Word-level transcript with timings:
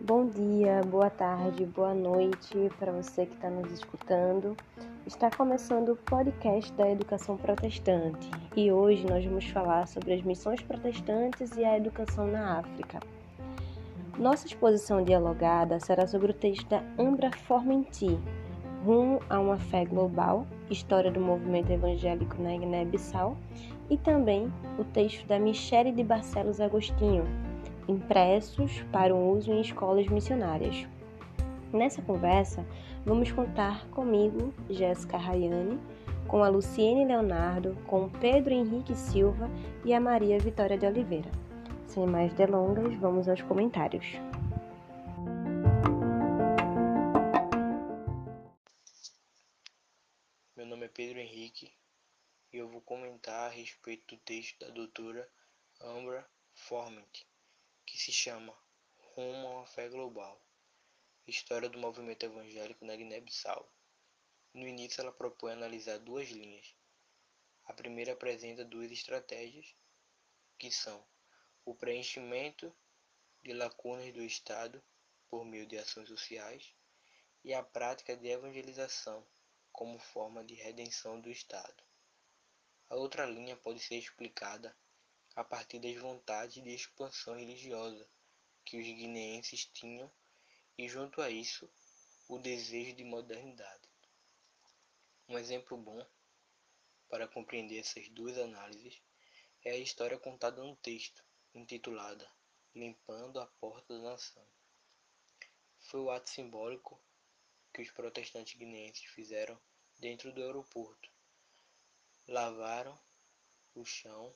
Bom 0.00 0.30
dia, 0.30 0.80
boa 0.86 1.10
tarde, 1.10 1.66
boa 1.66 1.92
noite 1.92 2.70
para 2.78 2.90
você 2.90 3.26
que 3.26 3.34
está 3.34 3.50
nos 3.50 3.70
escutando. 3.70 4.56
Está 5.06 5.30
começando 5.30 5.90
o 5.90 5.96
podcast 5.96 6.72
da 6.72 6.90
Educação 6.90 7.36
Protestante 7.36 8.30
e 8.56 8.72
hoje 8.72 9.04
nós 9.06 9.22
vamos 9.26 9.46
falar 9.50 9.86
sobre 9.86 10.14
as 10.14 10.22
missões 10.22 10.62
protestantes 10.62 11.54
e 11.58 11.62
a 11.62 11.76
educação 11.76 12.26
na 12.26 12.60
África. 12.60 13.00
Nossa 14.18 14.46
exposição 14.46 15.04
dialogada 15.04 15.78
será 15.80 16.06
sobre 16.06 16.30
o 16.30 16.34
texto 16.34 16.66
da 16.66 16.82
Ambra 16.98 17.30
Formenti, 17.30 18.18
Rumo 18.86 19.20
a 19.28 19.38
uma 19.38 19.58
Fé 19.58 19.84
Global, 19.84 20.46
História 20.70 21.10
do 21.10 21.20
Movimento 21.20 21.70
Evangélico 21.70 22.40
na 22.42 22.56
Guiné-Bissau, 22.56 23.36
e 23.90 23.96
também 23.96 24.52
o 24.78 24.84
texto 24.84 25.26
da 25.26 25.38
Michele 25.38 25.92
de 25.92 26.02
Barcelos 26.02 26.60
Agostinho, 26.60 27.24
impressos 27.88 28.82
para 28.90 29.14
o 29.14 29.32
uso 29.32 29.52
em 29.52 29.60
escolas 29.60 30.06
missionárias. 30.08 30.86
Nessa 31.72 32.00
conversa, 32.02 32.64
vamos 33.04 33.30
contar 33.32 33.86
comigo, 33.88 34.54
Jéssica 34.70 35.16
Rayane, 35.16 35.78
com 36.28 36.42
a 36.42 36.48
Luciene 36.48 37.04
Leonardo, 37.04 37.76
com 37.86 38.08
Pedro 38.08 38.54
Henrique 38.54 38.94
Silva 38.94 39.50
e 39.84 39.92
a 39.92 40.00
Maria 40.00 40.38
Vitória 40.38 40.78
de 40.78 40.86
Oliveira. 40.86 41.30
Sem 41.86 42.06
mais 42.06 42.32
delongas, 42.34 42.94
vamos 42.96 43.28
aos 43.28 43.42
comentários. 43.42 44.06
Meu 50.56 50.66
nome 50.66 50.86
é 50.86 50.88
Pedro 50.88 51.18
Henrique 51.18 51.83
e 52.54 52.58
eu 52.58 52.68
vou 52.68 52.80
comentar 52.82 53.50
a 53.50 53.52
respeito 53.52 54.14
do 54.14 54.22
texto 54.22 54.60
da 54.60 54.68
doutora 54.68 55.28
Ambra 55.80 56.24
Forment 56.52 57.10
que 57.84 57.98
se 57.98 58.12
chama 58.12 58.56
Rumo 58.96 59.48
a 59.48 59.50
uma 59.56 59.66
Fé 59.66 59.88
Global 59.88 60.40
História 61.26 61.68
do 61.68 61.80
Movimento 61.80 62.22
Evangélico 62.22 62.84
na 62.84 62.94
Guiné-Bissau. 62.94 63.68
No 64.52 64.68
início, 64.68 65.00
ela 65.00 65.10
propõe 65.10 65.50
analisar 65.50 65.98
duas 65.98 66.28
linhas. 66.28 66.76
A 67.64 67.72
primeira 67.72 68.12
apresenta 68.12 68.64
duas 68.64 68.92
estratégias, 68.92 69.74
que 70.56 70.70
são 70.70 71.04
o 71.64 71.74
preenchimento 71.74 72.72
de 73.42 73.52
lacunas 73.52 74.14
do 74.14 74.22
Estado 74.22 74.80
por 75.28 75.44
meio 75.44 75.66
de 75.66 75.76
ações 75.76 76.06
sociais 76.06 76.72
e 77.42 77.52
a 77.52 77.64
prática 77.64 78.16
de 78.16 78.28
evangelização 78.28 79.26
como 79.72 79.98
forma 79.98 80.44
de 80.44 80.54
redenção 80.54 81.20
do 81.20 81.28
Estado. 81.28 81.82
A 82.88 82.96
outra 82.96 83.26
linha 83.26 83.56
pode 83.56 83.80
ser 83.80 83.96
explicada 83.96 84.76
a 85.34 85.42
partir 85.42 85.78
das 85.78 85.96
vontades 85.96 86.62
de 86.62 86.70
expansão 86.70 87.34
religiosa 87.34 88.08
que 88.64 88.76
os 88.76 88.86
guineenses 88.86 89.66
tinham 89.66 90.10
e, 90.78 90.88
junto 90.88 91.20
a 91.20 91.30
isso, 91.30 91.68
o 92.28 92.38
desejo 92.38 92.94
de 92.94 93.04
modernidade. 93.04 93.88
Um 95.28 95.38
exemplo 95.38 95.76
bom 95.76 96.06
para 97.08 97.28
compreender 97.28 97.78
essas 97.78 98.08
duas 98.08 98.36
análises 98.38 99.00
é 99.62 99.70
a 99.70 99.78
história 99.78 100.18
contada 100.18 100.62
no 100.62 100.76
texto, 100.76 101.24
intitulada 101.54 102.30
Limpando 102.74 103.40
a 103.40 103.46
Porta 103.46 103.94
da 103.94 104.10
Nação. 104.10 104.46
Foi 105.78 106.00
o 106.00 106.10
ato 106.10 106.28
simbólico 106.28 107.00
que 107.72 107.82
os 107.82 107.90
protestantes 107.90 108.58
guineenses 108.58 109.04
fizeram 109.04 109.60
dentro 109.98 110.32
do 110.32 110.42
aeroporto. 110.42 111.13
Lavaram 112.26 112.98
o 113.74 113.84
chão 113.84 114.34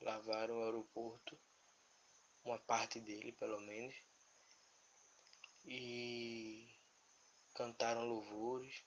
lavaram 0.00 0.58
o 0.58 0.64
aeroporto, 0.64 1.38
uma 2.44 2.58
parte 2.58 3.00
dele 3.00 3.32
pelo 3.32 3.60
menos, 3.60 3.94
e 5.64 6.74
cantaram 7.54 8.06
louvores. 8.06 8.82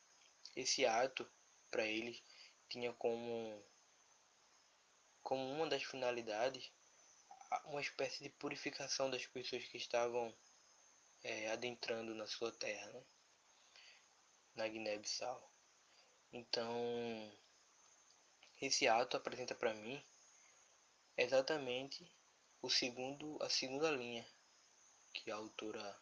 Esse 0.56 0.86
ato 0.86 1.30
para 1.70 1.86
eles 1.86 2.22
tinha 2.70 2.94
como 2.94 3.64
como 5.22 5.50
uma 5.52 5.68
das 5.68 5.84
finalidades 5.84 6.72
uma 7.66 7.82
espécie 7.82 8.24
de 8.24 8.30
purificação 8.30 9.10
das 9.10 9.26
pessoas 9.28 9.64
que 9.66 9.78
estavam 9.78 10.36
é, 11.24 11.50
adentrando 11.52 12.14
na 12.16 12.28
sua 12.28 12.52
terra, 12.52 12.92
né? 12.92 13.04
na 14.56 14.68
Guiné-Bissau. 14.68 15.52
Então, 16.32 17.32
esse 18.66 18.88
ato 18.88 19.18
apresenta 19.18 19.54
para 19.54 19.74
mim 19.74 20.02
exatamente 21.18 22.10
o 22.62 22.70
segundo, 22.70 23.38
a 23.42 23.50
segunda 23.50 23.92
linha 23.92 24.26
que 25.14 25.30
a 25.30 25.36
autora 25.36 26.02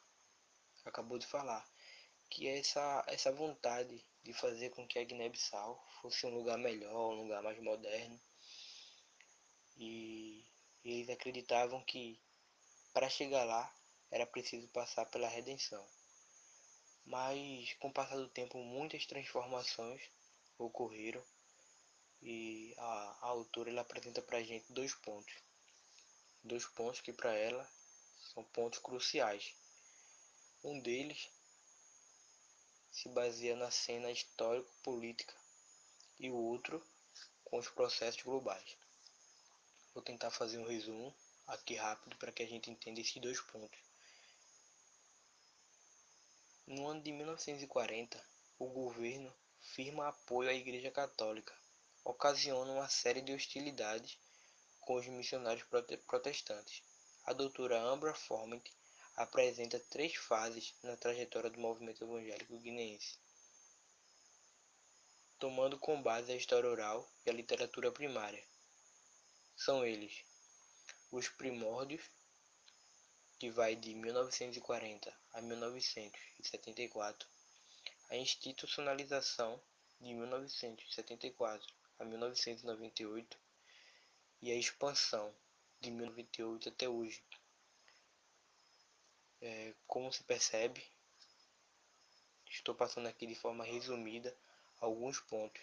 acabou 0.86 1.18
de 1.18 1.26
falar, 1.26 1.68
que 2.30 2.48
é 2.48 2.60
essa, 2.60 3.04
essa 3.08 3.32
vontade 3.32 4.06
de 4.22 4.32
fazer 4.32 4.70
com 4.70 4.88
que 4.88 5.00
a 5.00 5.04
Guiné-Bissau 5.04 5.84
fosse 6.02 6.28
um 6.28 6.36
lugar 6.36 6.58
melhor, 6.60 7.14
um 7.14 7.24
lugar 7.24 7.42
mais 7.42 7.60
moderno. 7.60 8.22
E 9.76 10.46
eles 10.86 11.10
acreditavam 11.10 11.84
que 11.84 12.22
para 12.94 13.10
chegar 13.10 13.44
lá 13.44 13.76
era 14.12 14.28
preciso 14.28 14.68
passar 14.68 15.08
pela 15.08 15.28
redenção. 15.28 15.84
Mas 17.06 17.74
com 17.80 17.88
o 17.88 17.94
passar 17.94 18.18
do 18.18 18.30
tempo 18.30 18.60
muitas 18.60 19.08
transformações 19.08 20.02
ocorreram 20.60 21.26
e 22.22 22.74
a, 22.78 23.18
a 23.22 23.28
autora 23.28 23.70
ela 23.70 23.82
apresenta 23.82 24.22
para 24.22 24.38
a 24.38 24.44
gente 24.44 24.72
dois 24.72 24.94
pontos. 24.94 25.34
Dois 26.44 26.66
pontos 26.66 27.02
que 27.02 27.12
para 27.12 27.34
ela 27.34 27.68
são 28.34 28.44
pontos 28.44 28.80
cruciais. 28.80 29.56
Um 30.64 30.80
deles 30.80 31.30
se 32.92 33.10
baseia 33.10 33.56
na 33.56 33.72
cena 33.72 34.12
histórico-política 34.12 35.34
e 36.20 36.30
o 36.30 36.36
outro 36.36 36.86
com 37.46 37.58
os 37.58 37.70
processos 37.70 38.22
globais. 38.22 38.78
Vou 39.94 40.04
tentar 40.04 40.30
fazer 40.30 40.58
um 40.58 40.68
resumo 40.68 41.16
aqui 41.48 41.76
rápido 41.76 42.16
para 42.18 42.32
que 42.32 42.44
a 42.44 42.48
gente 42.48 42.70
entenda 42.70 43.02
esses 43.02 43.20
dois 43.22 43.42
pontos. 43.42 43.80
No 46.68 46.88
ano 46.88 47.02
de 47.02 47.12
1940, 47.12 48.24
o 48.60 48.68
governo 48.68 49.34
firma 49.60 50.08
apoio 50.08 50.50
à 50.50 50.54
Igreja 50.54 50.92
Católica 50.92 51.61
ocasiona 52.04 52.72
uma 52.72 52.90
série 52.90 53.22
de 53.22 53.34
hostilidades 53.34 54.18
com 54.80 54.96
os 54.96 55.06
missionários 55.08 55.66
protestantes. 56.08 56.84
A 57.26 57.34
doutora 57.34 57.80
Ambra 57.80 58.14
Forment 58.14 58.64
apresenta 59.16 59.80
três 59.80 60.16
fases 60.16 60.74
na 60.82 60.98
trajetória 60.98 61.50
do 61.50 61.60
movimento 61.60 62.04
evangélico 62.04 62.58
guineense, 62.60 63.20
tomando 65.38 65.78
como 65.78 66.02
base 66.02 66.32
a 66.32 66.36
história 66.36 66.70
oral 66.70 67.08
e 67.26 67.30
a 67.30 67.34
literatura 67.34 67.92
primária. 67.92 68.44
São 69.56 69.86
eles 69.86 70.24
os 71.12 71.28
primórdios, 71.30 72.02
que 73.38 73.52
vai 73.52 73.76
de 73.76 73.94
1940 73.94 75.14
a 75.34 75.42
1974, 75.42 77.28
a 78.10 78.16
institucionalização 78.16 79.62
de 80.00 80.14
1974 80.14 81.81
a 82.02 82.04
1998 82.04 83.38
e 84.42 84.52
a 84.52 84.56
expansão 84.56 85.32
de 85.80 85.92
1998 85.92 86.70
até 86.70 86.90
hoje. 86.90 87.24
É, 89.40 89.76
como 89.86 90.12
se 90.12 90.24
percebe, 90.24 90.84
estou 92.48 92.74
passando 92.74 93.08
aqui 93.08 93.28
de 93.28 93.36
forma 93.36 93.64
resumida 93.64 94.36
alguns 94.80 95.20
pontos 95.20 95.62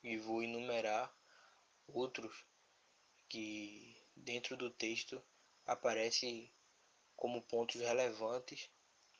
e 0.00 0.16
vou 0.16 0.44
enumerar 0.44 1.12
outros 1.88 2.44
que 3.28 4.00
dentro 4.14 4.56
do 4.56 4.70
texto 4.70 5.20
aparecem 5.66 6.52
como 7.16 7.42
pontos 7.42 7.80
relevantes 7.80 8.70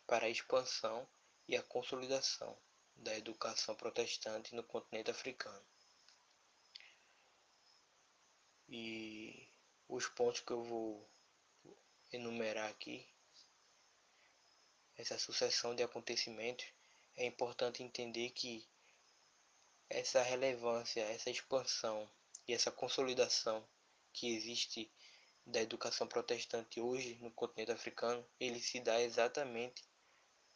para 0.07 0.27
a 0.27 0.31
expansão 0.31 1.05
e 1.49 1.57
a 1.57 1.63
consolidação 1.65 2.57
da 2.97 3.17
educação 3.17 3.75
protestante 3.75 4.55
no 4.55 4.63
continente 4.63 5.11
africano. 5.11 5.65
E 8.69 9.49
os 9.89 10.07
pontos 10.09 10.41
que 10.41 10.53
eu 10.53 10.63
vou 10.63 11.09
enumerar 12.13 12.71
aqui, 12.71 13.07
essa 14.97 15.19
sucessão 15.19 15.75
de 15.75 15.83
acontecimentos, 15.83 16.67
é 17.17 17.27
importante 17.27 17.83
entender 17.83 18.31
que 18.31 18.67
essa 19.89 20.23
relevância, 20.23 21.03
essa 21.03 21.31
expansão 21.31 22.11
e 22.49 22.55
essa 22.55 22.71
consolidação 22.71 23.67
que 24.13 24.35
existe 24.35 24.91
da 25.47 25.61
educação 25.61 26.07
protestante 26.07 26.81
hoje 26.81 27.17
no 27.21 27.31
continente 27.31 27.73
africano, 27.73 28.27
ele 28.41 28.61
se 28.61 28.81
dá 28.81 29.01
exatamente 29.01 29.85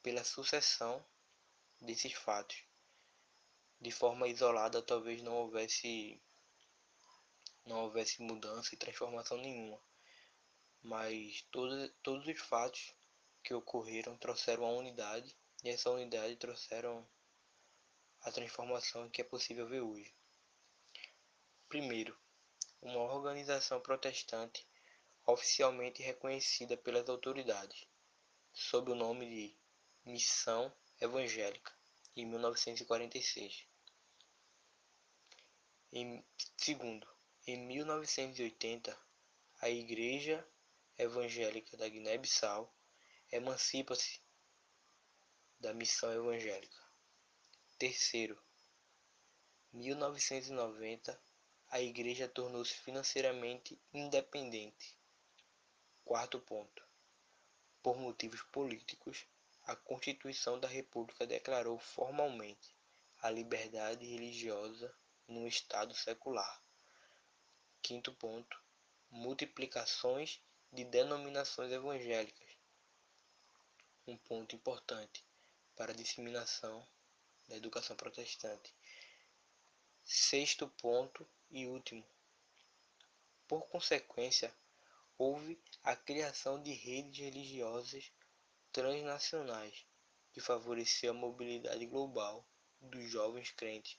pela 0.03 0.25
sucessão 0.25 1.05
desses 1.81 2.13
fatos. 2.13 2.65
De 3.81 3.91
forma 3.91 4.29
isolada, 4.29 4.83
talvez 4.83 5.23
não 5.23 5.35
houvesse 5.35 6.21
não 7.65 7.85
houvesse 7.85 8.23
mudança 8.23 8.75
e 8.75 8.79
transformação 8.79 9.37
nenhuma. 9.37 9.79
Mas 10.83 11.43
todos, 11.51 11.93
todos 12.03 12.27
os 12.27 12.41
fatos 12.41 12.95
que 13.43 13.53
ocorreram 13.53 14.17
trouxeram 14.17 14.65
a 14.65 14.73
unidade 14.73 15.37
e 15.63 15.69
essa 15.69 15.91
unidade 15.91 16.37
trouxeram 16.37 17.07
a 18.23 18.33
transformação 18.33 19.09
que 19.11 19.21
é 19.21 19.25
possível 19.25 19.69
ver 19.69 19.83
hoje. 19.83 20.15
Primeiro, 21.69 22.19
uma 22.81 23.01
organização 23.13 23.81
protestante 23.81 24.67
oficialmente 25.27 26.03
reconhecida 26.03 26.77
pelas 26.77 27.09
autoridades, 27.09 27.87
sob 28.53 28.91
o 28.91 28.95
nome 28.95 29.29
de 29.29 29.57
Missão 30.07 30.75
Evangélica, 31.01 31.73
em 32.17 32.27
1946. 32.27 33.67
Em, 35.93 36.25
segundo, 36.57 37.09
em 37.47 37.57
1980, 37.67 38.99
a 39.61 39.71
Igreja 39.71 40.47
Evangélica 40.99 41.77
da 41.77 41.89
Guiné-Bissau 41.89 42.75
emancipa-se 43.31 44.21
da 45.61 45.73
missão 45.73 46.13
evangélica. 46.13 46.79
Terceiro, 47.79 48.41
1990, 49.73 51.21
a 51.69 51.81
igreja 51.81 52.27
tornou-se 52.27 52.75
financeiramente 52.75 53.81
independente. 53.93 54.97
Quarto 56.05 56.41
ponto. 56.41 56.83
Por 57.83 57.99
motivos 57.99 58.43
políticos, 58.43 59.27
a 59.69 59.77
Constituição 59.77 60.59
da 60.59 60.67
República 60.67 61.27
declarou 61.27 61.79
formalmente 61.79 62.75
a 63.21 63.29
liberdade 63.29 64.07
religiosa 64.07 64.91
no 65.29 65.47
Estado 65.47 65.95
secular. 65.95 66.63
Quinto 67.83 68.11
ponto. 68.15 68.59
Multiplicações 69.11 70.41
de 70.73 70.85
denominações 70.85 71.71
evangélicas. 71.71 72.49
Um 74.07 74.17
ponto 74.17 74.57
importante 74.57 75.23
para 75.77 75.93
a 75.93 75.95
disseminação 75.95 76.89
da 77.47 77.55
educação 77.55 77.95
protestante. 77.95 78.75
Sexto 80.03 80.67
ponto 80.81 81.29
e 81.51 81.67
último. 81.67 82.07
Por 83.47 83.69
consequência, 83.69 84.51
houve 85.19 85.61
a 85.85 85.95
criação 85.95 86.63
de 86.63 86.73
redes 86.73 87.19
religiosas 87.21 88.11
transnacionais 88.73 89.87
que 90.33 90.41
favoreciam 90.41 91.17
a 91.17 91.19
mobilidade 91.19 91.87
global 91.87 92.47
dos 92.81 93.11
jovens 93.11 93.51
crentes, 93.51 93.99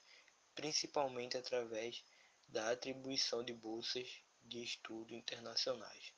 principalmente 0.54 1.36
através 1.36 2.04
da 2.48 2.70
atribuição 2.70 3.44
de 3.44 3.52
bolsas 3.52 4.22
de 4.42 4.62
estudo 4.62 5.14
internacionais. 5.14 6.12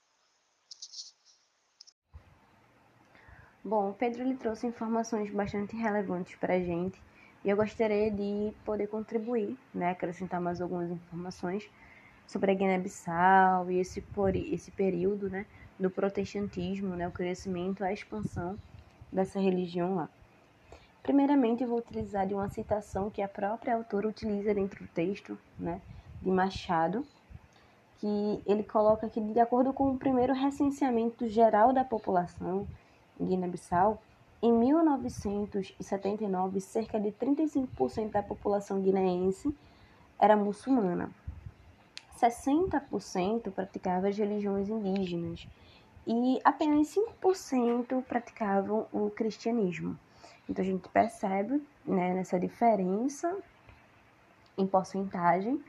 Bom, 3.64 3.92
Pedro 3.92 4.22
ele 4.22 4.36
trouxe 4.36 4.66
informações 4.66 5.30
bastante 5.30 5.76
relevantes 5.76 6.34
para 6.36 6.54
a 6.54 6.60
gente 6.60 7.00
e 7.44 7.48
eu 7.48 7.56
gostaria 7.56 8.10
de 8.10 8.52
poder 8.64 8.88
contribuir, 8.88 9.56
né, 9.72 9.90
acrescentar 9.90 10.40
mais 10.40 10.60
algumas 10.60 10.90
informações 10.90 11.68
sobre 12.26 12.50
a 12.50 12.54
Guiné-Bissau 12.54 13.70
e 13.70 13.78
esse, 13.78 14.04
esse 14.52 14.70
período 14.70 15.28
né, 15.28 15.46
do 15.78 15.90
protestantismo, 15.90 16.96
né, 16.96 17.08
o 17.08 17.12
crescimento, 17.12 17.84
a 17.84 17.92
expansão 17.92 18.58
dessa 19.10 19.40
religião 19.40 19.94
lá. 19.94 20.08
Primeiramente, 21.02 21.62
eu 21.62 21.68
vou 21.68 21.78
utilizar 21.78 22.26
de 22.26 22.34
uma 22.34 22.48
citação 22.48 23.10
que 23.10 23.20
a 23.20 23.28
própria 23.28 23.74
autora 23.74 24.08
utiliza 24.08 24.54
dentro 24.54 24.84
do 24.84 24.90
texto, 24.90 25.36
né, 25.58 25.82
de 26.20 26.30
Machado, 26.30 27.04
que 27.98 28.42
ele 28.46 28.62
coloca 28.62 29.08
que, 29.08 29.20
de 29.20 29.40
acordo 29.40 29.72
com 29.72 29.90
o 29.90 29.98
primeiro 29.98 30.32
recenseamento 30.32 31.28
geral 31.28 31.72
da 31.72 31.84
população 31.84 32.66
em 33.18 33.26
Guiné-Bissau, 33.26 34.00
em 34.40 34.52
1979, 34.52 36.60
cerca 36.60 36.98
de 36.98 37.12
35% 37.12 38.10
da 38.10 38.22
população 38.22 38.80
guineense 38.80 39.54
era 40.18 40.36
muçulmana. 40.36 41.10
60% 42.22 43.50
praticava 43.50 44.08
as 44.08 44.16
religiões 44.16 44.68
indígenas 44.68 45.46
e 46.06 46.38
apenas 46.44 46.94
5% 46.94 48.02
praticavam 48.04 48.86
o 48.92 49.10
cristianismo. 49.10 49.98
Então 50.48 50.64
a 50.64 50.66
gente 50.66 50.88
percebe 50.88 51.62
né, 51.84 52.14
nessa 52.14 52.38
diferença 52.38 53.36
em 54.56 54.66
porcentagem 54.66 55.62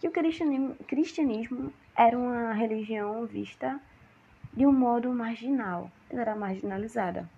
que 0.00 0.08
o 0.08 0.10
cristianismo, 0.10 0.74
cristianismo 0.86 1.72
era 1.96 2.18
uma 2.18 2.52
religião 2.52 3.26
vista 3.26 3.80
de 4.52 4.66
um 4.66 4.72
modo 4.72 5.12
marginal, 5.12 5.90
ela 6.08 6.22
era 6.22 6.34
marginalizada. 6.34 7.28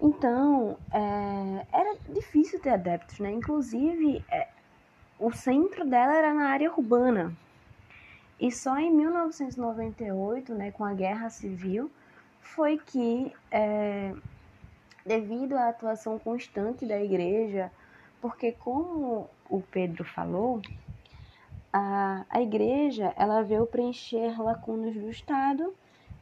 Então, 0.00 0.76
é, 0.92 1.66
era 1.72 1.96
difícil 2.08 2.60
ter 2.60 2.70
adeptos, 2.70 3.18
né? 3.18 3.30
Inclusive, 3.30 4.22
é, 4.30 4.48
o 5.18 5.32
centro 5.32 5.84
dela 5.84 6.14
era 6.14 6.34
na 6.34 6.48
área 6.48 6.70
urbana. 6.70 7.32
E 8.38 8.52
só 8.52 8.78
em 8.78 8.92
1998, 8.92 10.54
né, 10.54 10.70
com 10.70 10.84
a 10.84 10.92
Guerra 10.92 11.30
Civil, 11.30 11.90
foi 12.40 12.78
que, 12.78 13.32
é, 13.50 14.14
devido 15.04 15.54
à 15.56 15.68
atuação 15.68 16.18
constante 16.18 16.84
da 16.84 17.02
igreja, 17.02 17.72
porque 18.20 18.52
como 18.52 19.28
o 19.48 19.62
Pedro 19.62 20.04
falou, 20.04 20.60
a, 21.72 22.24
a 22.28 22.42
igreja 22.42 23.12
ela 23.16 23.42
veio 23.42 23.66
preencher 23.66 24.40
lacunas 24.40 24.94
do 24.94 25.10
Estado 25.10 25.74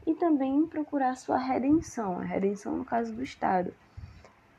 e 0.06 0.14
também 0.14 0.66
procurar 0.66 1.16
sua 1.16 1.38
redenção, 1.38 2.18
a 2.18 2.24
redenção 2.24 2.76
no 2.76 2.84
caso 2.84 3.12
do 3.12 3.22
Estado. 3.22 3.74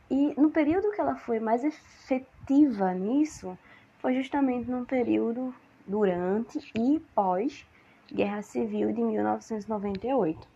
E 0.10 0.34
no 0.40 0.50
período 0.52 0.92
que 0.92 1.02
ela 1.02 1.16
foi 1.16 1.40
mais 1.40 1.64
efetiva 1.64 2.94
nisso, 2.94 3.58
foi 4.06 4.14
justamente 4.14 4.70
no 4.70 4.86
período 4.86 5.52
durante 5.88 6.60
e 6.78 7.00
pós 7.16 7.66
Guerra 8.14 8.44
Civil 8.44 8.94
de 8.94 9.02
1998. 9.02 10.48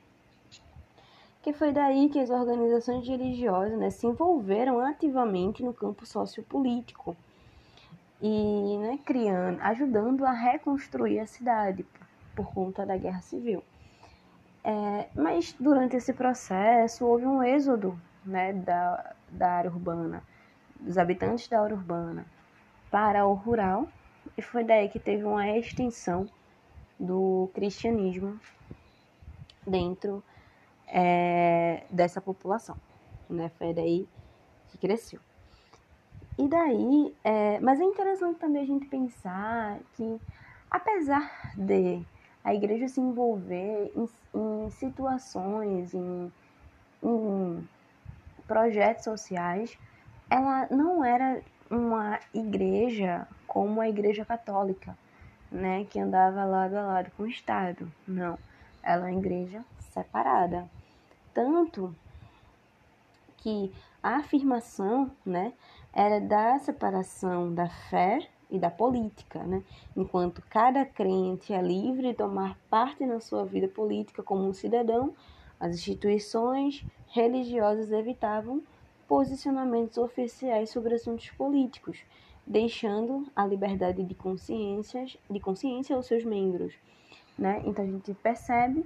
Que 1.41 1.51
foi 1.51 1.71
daí 1.71 2.09
que 2.09 2.19
as 2.19 2.29
organizações 2.29 3.07
religiosas 3.07 3.75
né, 3.79 3.89
se 3.89 4.05
envolveram 4.05 4.79
ativamente 4.81 5.63
no 5.63 5.73
campo 5.73 6.05
sociopolítico 6.05 7.17
e 8.21 8.77
né, 8.77 8.99
criando, 9.03 9.59
ajudando 9.61 10.27
a 10.27 10.31
reconstruir 10.31 11.19
a 11.19 11.25
cidade 11.25 11.81
por, 11.81 12.05
por 12.35 12.53
conta 12.53 12.85
da 12.85 12.97
Guerra 12.97 13.21
Civil. 13.21 13.63
É, 14.63 15.09
mas 15.15 15.56
durante 15.59 15.95
esse 15.95 16.13
processo 16.13 17.03
houve 17.03 17.25
um 17.25 17.41
êxodo 17.41 17.99
né, 18.23 18.53
da, 18.53 19.15
da 19.27 19.53
área 19.53 19.71
urbana, 19.71 20.21
dos 20.79 20.99
habitantes 20.99 21.47
da 21.47 21.63
área 21.63 21.75
urbana 21.75 22.27
para 22.91 23.25
o 23.25 23.33
rural, 23.33 23.87
e 24.37 24.41
foi 24.41 24.63
daí 24.63 24.89
que 24.89 24.99
teve 24.99 25.23
uma 25.23 25.47
extensão 25.57 26.27
do 26.99 27.49
cristianismo 27.53 28.39
dentro 29.65 30.23
é, 30.87 31.83
dessa 31.89 32.19
população. 32.19 32.75
Né? 33.29 33.49
Foi 33.57 33.73
daí 33.73 34.07
que 34.69 34.77
cresceu. 34.77 35.19
E 36.37 36.47
daí, 36.47 37.13
é, 37.23 37.59
mas 37.59 37.79
é 37.79 37.83
interessante 37.83 38.39
também 38.39 38.63
a 38.63 38.65
gente 38.65 38.85
pensar 38.87 39.79
que, 39.95 40.19
apesar 40.71 41.53
de 41.57 42.01
a 42.43 42.55
igreja 42.55 42.87
se 42.87 43.01
envolver 43.01 43.91
em, 43.95 44.09
em 44.33 44.69
situações, 44.69 45.93
em, 45.93 46.31
em 47.03 47.67
projetos 48.47 49.03
sociais, 49.03 49.77
ela 50.29 50.67
não 50.71 51.03
era 51.03 51.41
uma 51.69 52.19
igreja 52.33 53.28
como 53.47 53.81
a 53.81 53.90
igreja 53.90 54.26
católica, 54.26 54.97
né, 55.52 55.85
que 55.85 55.99
andava 55.99 56.45
lado 56.45 56.76
a 56.76 56.81
lado 56.83 57.11
com 57.16 57.23
o 57.23 57.28
Estado. 57.28 57.92
Não, 58.07 58.38
ela 58.81 59.09
é 59.09 59.11
uma 59.11 59.19
igreja 59.19 59.64
separada. 59.92 60.69
Tanto 61.33 61.95
que 63.38 63.71
a 64.02 64.18
afirmação, 64.18 65.11
né, 65.26 65.54
era 65.94 66.19
da 66.19 66.59
separação 66.59 67.54
da 67.54 67.68
fé 67.68 68.28
e 68.49 68.57
da 68.57 68.69
política, 68.69 69.44
né? 69.44 69.64
Enquanto 69.95 70.42
cada 70.49 70.85
crente 70.85 71.54
é 71.54 71.61
livre 71.61 72.09
de 72.09 72.16
tomar 72.16 72.57
parte 72.69 73.06
na 73.06 73.19
sua 73.19 73.45
vida 73.45 73.68
política 73.68 74.23
como 74.23 74.47
um 74.47 74.54
cidadão, 74.54 75.14
as 75.59 75.76
instituições 75.76 76.85
religiosas 77.07 77.92
evitavam 77.92 78.64
posicionamentos 79.09 79.97
oficiais 79.97 80.69
sobre 80.69 80.94
assuntos 80.94 81.31
políticos, 81.31 81.97
deixando 82.45 83.25
a 83.35 83.44
liberdade 83.44 84.04
de 84.04 84.13
consciências, 84.13 85.18
de 85.28 85.39
consciência 85.39 85.95
aos 85.95 86.06
seus 86.06 86.23
membros, 86.23 86.75
né? 87.35 87.59
Então 87.66 87.83
a 87.83 87.87
gente 87.87 88.13
percebe 88.13 88.85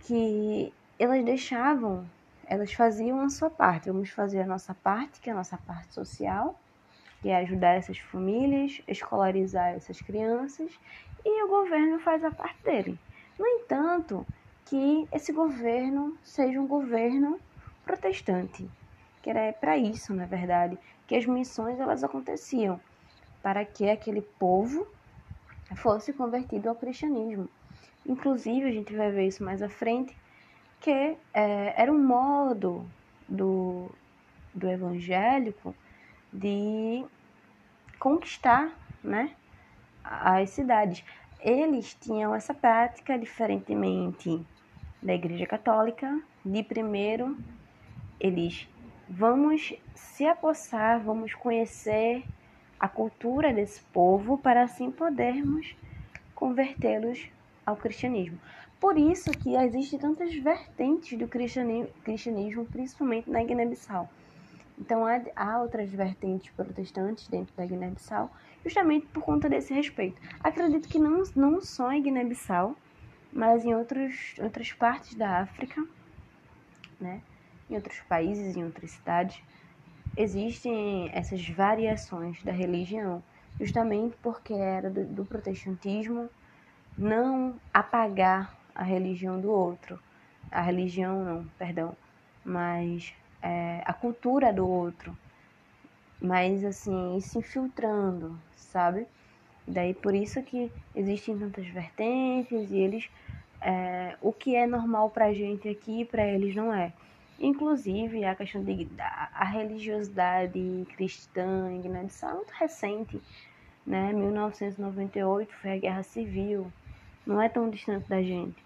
que 0.00 0.72
elas 0.98 1.22
deixavam, 1.22 2.08
elas 2.46 2.72
faziam 2.72 3.20
a 3.20 3.28
sua 3.28 3.50
parte, 3.50 3.90
vamos 3.90 4.08
fazer 4.08 4.40
a 4.40 4.46
nossa 4.46 4.72
parte, 4.72 5.20
que 5.20 5.28
é 5.28 5.32
a 5.34 5.36
nossa 5.36 5.58
parte 5.58 5.92
social, 5.92 6.58
que 7.20 7.28
é 7.28 7.36
ajudar 7.36 7.74
essas 7.74 7.98
famílias, 7.98 8.80
escolarizar 8.88 9.74
essas 9.74 10.00
crianças, 10.00 10.72
e 11.22 11.44
o 11.44 11.48
governo 11.48 11.98
faz 11.98 12.24
a 12.24 12.30
parte 12.30 12.62
dele. 12.62 12.98
No 13.38 13.46
entanto, 13.46 14.26
que 14.64 15.06
esse 15.12 15.32
governo 15.32 16.16
seja 16.24 16.58
um 16.58 16.66
governo 16.66 17.38
protestante, 17.84 18.68
que 19.28 19.32
era 19.32 19.52
para 19.52 19.76
isso, 19.76 20.14
na 20.14 20.24
verdade, 20.24 20.78
que 21.06 21.14
as 21.14 21.26
missões 21.26 21.78
elas 21.78 22.02
aconteciam 22.02 22.80
para 23.42 23.62
que 23.62 23.90
aquele 23.90 24.22
povo 24.22 24.88
fosse 25.76 26.14
convertido 26.14 26.66
ao 26.70 26.74
cristianismo. 26.74 27.46
Inclusive, 28.06 28.66
a 28.66 28.72
gente 28.72 28.96
vai 28.96 29.10
ver 29.10 29.26
isso 29.26 29.44
mais 29.44 29.60
à 29.60 29.68
frente, 29.68 30.16
que 30.80 30.90
é, 31.34 31.74
era 31.76 31.92
um 31.92 32.02
modo 32.02 32.90
do, 33.28 33.90
do 34.54 34.66
evangélico 34.66 35.74
de 36.32 37.04
conquistar 37.98 38.72
né, 39.04 39.32
as 40.02 40.48
cidades. 40.48 41.04
Eles 41.38 41.92
tinham 42.00 42.34
essa 42.34 42.54
prática, 42.54 43.18
diferentemente 43.18 44.42
da 45.02 45.12
Igreja 45.12 45.44
Católica, 45.44 46.18
de 46.42 46.62
primeiro 46.62 47.36
eles 48.18 48.66
vamos 49.08 49.74
se 49.94 50.26
apossar, 50.26 51.00
vamos 51.00 51.34
conhecer 51.34 52.24
a 52.78 52.88
cultura 52.88 53.52
desse 53.52 53.80
povo 53.92 54.36
para 54.36 54.62
assim 54.62 54.90
podermos 54.90 55.74
convertê-los 56.34 57.28
ao 57.64 57.76
cristianismo. 57.76 58.38
Por 58.78 58.96
isso 58.96 59.30
que 59.32 59.56
existem 59.56 59.98
tantas 59.98 60.34
vertentes 60.36 61.18
do 61.18 61.26
cristianismo, 61.26 62.64
principalmente 62.66 63.28
na 63.28 63.42
Guiné-Bissau. 63.42 64.08
Então 64.78 65.04
há, 65.34 65.60
outras 65.60 65.90
vertentes 65.90 66.50
protestantes 66.52 67.26
dentro 67.26 67.52
da 67.56 67.66
Guiné-Bissau, 67.66 68.30
justamente 68.62 69.06
por 69.06 69.24
conta 69.24 69.48
desse 69.48 69.74
respeito. 69.74 70.20
Acredito 70.38 70.88
que 70.88 71.00
não, 71.00 71.24
não 71.34 71.60
só 71.60 71.90
em 71.90 72.02
Guiné-Bissau, 72.02 72.76
mas 73.32 73.64
em 73.64 73.74
outros, 73.74 74.36
outras 74.40 74.72
partes 74.72 75.14
da 75.14 75.40
África, 75.40 75.84
né? 77.00 77.20
Em 77.70 77.74
outros 77.74 78.00
países, 78.08 78.56
em 78.56 78.64
outras 78.64 78.90
cidades, 78.92 79.40
existem 80.16 81.10
essas 81.12 81.46
variações 81.48 82.42
da 82.42 82.52
religião, 82.52 83.22
justamente 83.60 84.16
porque 84.22 84.52
era 84.52 84.90
do, 84.90 85.04
do 85.04 85.24
protestantismo 85.24 86.28
não 86.96 87.58
apagar 87.72 88.56
a 88.74 88.82
religião 88.82 89.40
do 89.40 89.50
outro, 89.50 89.98
a 90.50 90.60
religião 90.60 91.24
não, 91.24 91.44
perdão, 91.58 91.96
mas 92.44 93.12
é, 93.42 93.82
a 93.84 93.92
cultura 93.92 94.52
do 94.52 94.66
outro, 94.66 95.16
mas 96.20 96.64
assim, 96.64 97.20
se 97.20 97.38
infiltrando, 97.38 98.38
sabe? 98.56 99.06
Daí 99.66 99.94
por 99.94 100.14
isso 100.14 100.42
que 100.42 100.72
existem 100.94 101.38
tantas 101.38 101.66
vertentes 101.68 102.70
e 102.70 102.76
eles, 102.76 103.08
é, 103.60 104.16
o 104.20 104.32
que 104.32 104.56
é 104.56 104.66
normal 104.66 105.10
pra 105.10 105.32
gente 105.32 105.68
aqui, 105.68 106.04
para 106.04 106.26
eles 106.26 106.54
não 106.54 106.72
é. 106.74 106.92
Inclusive, 107.40 108.24
a 108.24 108.34
questão 108.34 108.64
de 108.64 108.88
a 108.98 109.44
religiosidade 109.44 110.86
cristã 110.96 111.70
em 111.70 111.80
Guiné-Bissau 111.80 112.30
é 112.30 112.34
muito 112.34 112.50
recente, 112.50 113.22
né? 113.86 114.12
1998 114.12 115.54
foi 115.54 115.72
a 115.74 115.78
Guerra 115.78 116.02
Civil, 116.02 116.72
não 117.24 117.40
é 117.40 117.48
tão 117.48 117.70
distante 117.70 118.08
da 118.08 118.20
gente. 118.20 118.56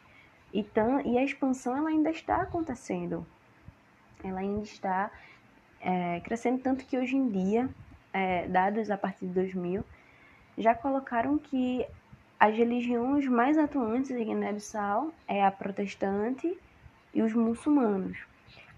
E, 0.55 0.62
tão, 0.62 1.00
e 1.02 1.19
a 1.19 1.25
expansão 1.25 1.76
ela 1.76 1.91
ainda 1.91 2.11
está 2.11 2.37
acontecendo, 2.37 3.26
ela 4.25 4.41
ainda 4.41 4.62
está 4.62 5.11
é, 5.81 6.21
crescendo 6.21 6.62
tanto 6.62 6.87
que 6.87 6.97
hoje 6.97 7.14
em 7.14 7.29
dia, 7.29 7.69
é, 8.11 8.47
dados 8.49 8.91
a 8.91 8.97
partir 8.97 9.26
de 9.26 9.33
2000, 9.33 9.85
já 10.57 10.75
colocaram 10.75 11.37
que 11.37 11.87
as 12.41 12.57
religiões 12.57 13.26
mais 13.26 13.59
atuantes 13.59 14.11
em 14.11 14.25
Guiné-Bissau 14.25 15.12
é 15.29 15.45
a 15.45 15.50
protestante 15.50 16.59
e 17.12 17.23
os 17.23 17.35
muçulmanos. 17.35 18.32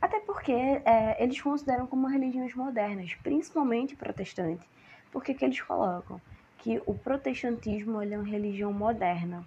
Até 0.05 0.21
porque 0.21 0.53
é, 0.53 1.17
eles 1.19 1.41
consideram 1.41 1.87
como 1.87 2.07
religiões 2.07 2.55
modernas, 2.55 3.15
principalmente 3.23 3.97
protestante. 3.97 4.69
Por 5.11 5.25
que, 5.25 5.35
eles 5.43 5.63
colocam? 5.63 6.21
Que 6.59 6.79
o 6.85 6.93
protestantismo 6.93 8.03
é 8.03 8.15
uma 8.15 8.29
religião 8.29 8.71
moderna. 8.71 9.43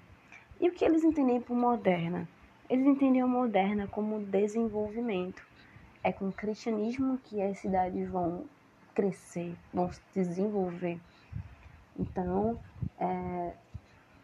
E 0.59 0.67
o 0.67 0.71
que 0.71 0.83
eles 0.83 1.03
entendem 1.03 1.39
por 1.39 1.55
moderna? 1.55 2.27
Eles 2.67 2.87
entendem 2.87 3.21
a 3.21 3.27
moderna 3.27 3.85
como 3.85 4.19
desenvolvimento. 4.19 5.45
É 6.03 6.11
com 6.11 6.29
o 6.29 6.33
cristianismo 6.33 7.19
que 7.19 7.39
as 7.39 7.59
cidades 7.59 8.09
vão 8.09 8.45
crescer, 8.95 9.55
vão 9.71 9.93
se 9.93 10.01
desenvolver. 10.11 10.99
Então, 11.99 12.59
é, 12.99 13.53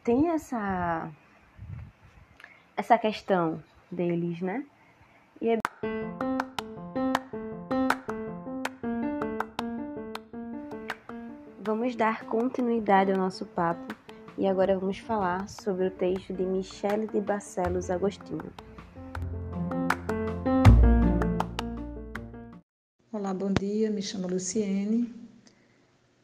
tem 0.04 0.30
essa, 0.30 1.12
essa 2.76 2.98
questão 2.98 3.64
deles, 3.92 4.42
né? 4.42 4.66
Vamos 11.84 11.98
dar 11.98 12.24
continuidade 12.28 13.12
ao 13.12 13.18
nosso 13.18 13.46
papo 13.46 13.94
e 14.38 14.48
agora 14.48 14.80
vamos 14.80 15.00
falar 15.00 15.50
sobre 15.50 15.88
o 15.88 15.92
texto 15.92 16.32
de 16.32 16.42
Michele 16.42 17.08
de 17.08 17.20
Barcelos 17.20 17.90
Agostinho. 17.90 18.54
Olá, 23.12 23.34
bom 23.34 23.52
dia, 23.52 23.92
me 23.92 24.02
chamo 24.02 24.30
Luciene. 24.30 25.14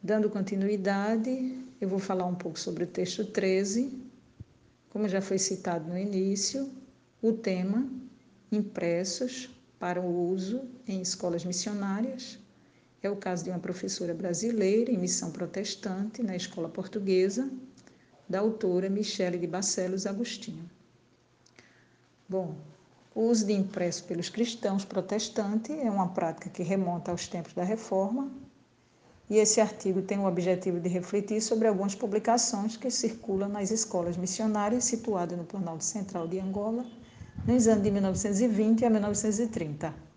Dando 0.01 0.30
continuidade, 0.30 1.62
eu 1.82 1.89
vou 1.89 2.00
falar 2.00 2.25
um 2.25 2.36
pouco 2.36 2.58
sobre 2.58 2.86
o 2.86 2.88
texto 2.88 3.25
13. 3.25 4.01
Como 4.89 5.10
já 5.10 5.22
foi 5.22 5.38
citado 5.38 5.89
no 5.89 5.98
início, 5.98 6.72
o 7.22 7.34
tema 7.34 7.86
impressos 8.50 9.50
para 9.78 10.00
o 10.00 10.30
uso 10.32 10.62
em 10.88 11.01
escolas 11.01 11.44
missionárias. 11.44 12.39
É 13.01 13.10
o 13.10 13.15
caso 13.15 13.46
de 13.46 13.50
uma 13.50 13.60
professora 13.60 14.13
brasileira 14.13 14.91
em 14.91 14.98
missão 14.98 15.32
protestante 15.32 16.22
na 16.22 16.36
escola 16.36 16.68
portuguesa, 16.68 17.50
da 18.27 18.39
autora 18.39 18.89
Michele 18.89 19.38
de 19.38 19.48
Barcelos 19.48 20.06
Agostinho. 20.06 20.70
Bom, 22.27 22.56
o 23.15 23.22
uso 23.22 23.46
de 23.46 23.53
impresso 23.53 24.03
pelos 24.03 24.29
cristãos 24.29 24.86
protestantes 24.86 25.75
é 25.75 25.89
uma 25.89 26.10
prática 26.10 26.50
que 26.50 26.62
remonta 26.62 27.10
aos 27.10 27.27
tempos 27.27 27.53
da 27.53 27.63
Reforma, 27.63 28.32
e 29.29 29.38
esse 29.38 29.62
artigo 29.62 30.01
tem 30.01 30.20
o 30.20 30.27
objetivo 30.27 30.79
de 30.79 30.89
refletir 30.89 31.41
sobre 31.41 31.68
algumas 31.68 31.96
publicações 31.96 32.75
que 32.75 32.89
circulam 32.89 33.50
nas 33.50 33.72
escolas 33.72 34.18
missionárias 34.18 34.84
situadas 34.84 35.38
no 35.38 35.46
Planalto 35.46 35.84
Central 35.84 36.27
de 36.27 36.39
Angola 36.39 36.86
nos 37.46 37.68
anos 37.68 37.84
de 37.84 37.91
1920 37.91 38.86
a 38.86 38.89
1930. 38.89 40.09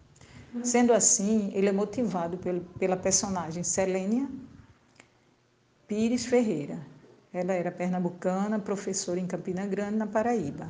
Sendo 0.63 0.93
assim, 0.93 1.51
ele 1.55 1.69
é 1.69 1.73
motivado 1.73 2.39
pela 2.79 2.97
personagem 2.97 3.63
Selênia 3.63 4.29
Pires 5.89 6.27
Ferreira. 6.27 6.79
Ela 7.33 7.55
era 7.55 7.73
pernambucana, 7.73 8.59
professora 8.59 9.19
em 9.19 9.27
Campina 9.27 9.67
Grande, 9.67 9.97
na 9.97 10.07
Paraíba. 10.07 10.69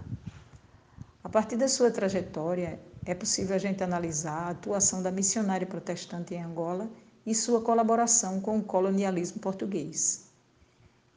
A 1.24 1.28
partir 1.28 1.56
da 1.56 1.66
sua 1.66 1.90
trajetória, 1.90 2.80
é 3.04 3.14
possível 3.14 3.56
a 3.56 3.58
gente 3.58 3.82
analisar 3.82 4.46
a 4.46 4.50
atuação 4.50 5.02
da 5.02 5.10
missionária 5.10 5.66
protestante 5.66 6.34
em 6.34 6.42
Angola 6.42 6.88
e 7.26 7.34
sua 7.34 7.60
colaboração 7.60 8.40
com 8.40 8.58
o 8.58 8.62
colonialismo 8.62 9.40
português. 9.40 10.28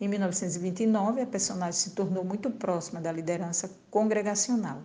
Em 0.01 0.07
1929, 0.07 1.21
a 1.21 1.25
personagem 1.27 1.79
se 1.79 1.91
tornou 1.91 2.23
muito 2.23 2.49
próxima 2.49 2.99
da 2.99 3.11
liderança 3.11 3.69
congregacional. 3.91 4.81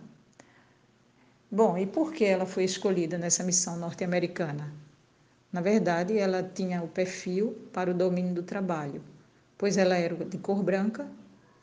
Bom, 1.53 1.77
e 1.77 1.85
por 1.85 2.13
que 2.13 2.23
ela 2.23 2.45
foi 2.45 2.63
escolhida 2.63 3.17
nessa 3.17 3.43
missão 3.43 3.75
norte-americana? 3.75 4.73
Na 5.51 5.59
verdade, 5.59 6.17
ela 6.17 6.41
tinha 6.41 6.81
o 6.81 6.87
perfil 6.87 7.67
para 7.73 7.91
o 7.91 7.93
domínio 7.93 8.33
do 8.33 8.41
trabalho, 8.41 9.03
pois 9.57 9.75
ela 9.75 9.97
era 9.97 10.15
de 10.15 10.37
cor 10.37 10.63
branca, 10.63 11.05